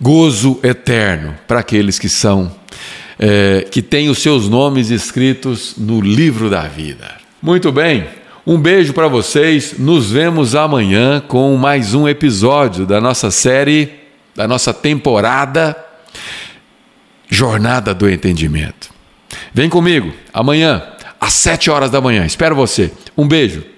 gozo 0.00 0.60
eterno 0.62 1.34
para 1.46 1.60
aqueles 1.60 1.98
que 1.98 2.08
são 2.08 2.54
é, 3.18 3.66
que 3.70 3.80
têm 3.80 4.08
os 4.08 4.18
seus 4.18 4.48
nomes 4.48 4.90
escritos 4.90 5.74
no 5.76 6.00
livro 6.00 6.50
da 6.50 6.62
vida. 6.62 7.14
Muito 7.40 7.72
bem, 7.72 8.06
um 8.46 8.58
beijo 8.58 8.92
para 8.92 9.08
vocês. 9.08 9.74
Nos 9.78 10.10
vemos 10.10 10.54
amanhã 10.54 11.20
com 11.20 11.56
mais 11.56 11.94
um 11.94 12.06
episódio 12.06 12.86
da 12.86 13.00
nossa 13.00 13.30
série, 13.30 13.92
da 14.34 14.46
nossa 14.46 14.72
temporada 14.72 15.76
Jornada 17.28 17.94
do 17.94 18.08
Entendimento. 18.08 18.90
Vem 19.52 19.68
comigo 19.68 20.12
amanhã 20.32 20.82
às 21.20 21.32
sete 21.32 21.70
horas 21.70 21.90
da 21.90 22.00
manhã. 22.00 22.24
Espero 22.24 22.54
você. 22.54 22.92
Um 23.16 23.26
beijo. 23.26 23.75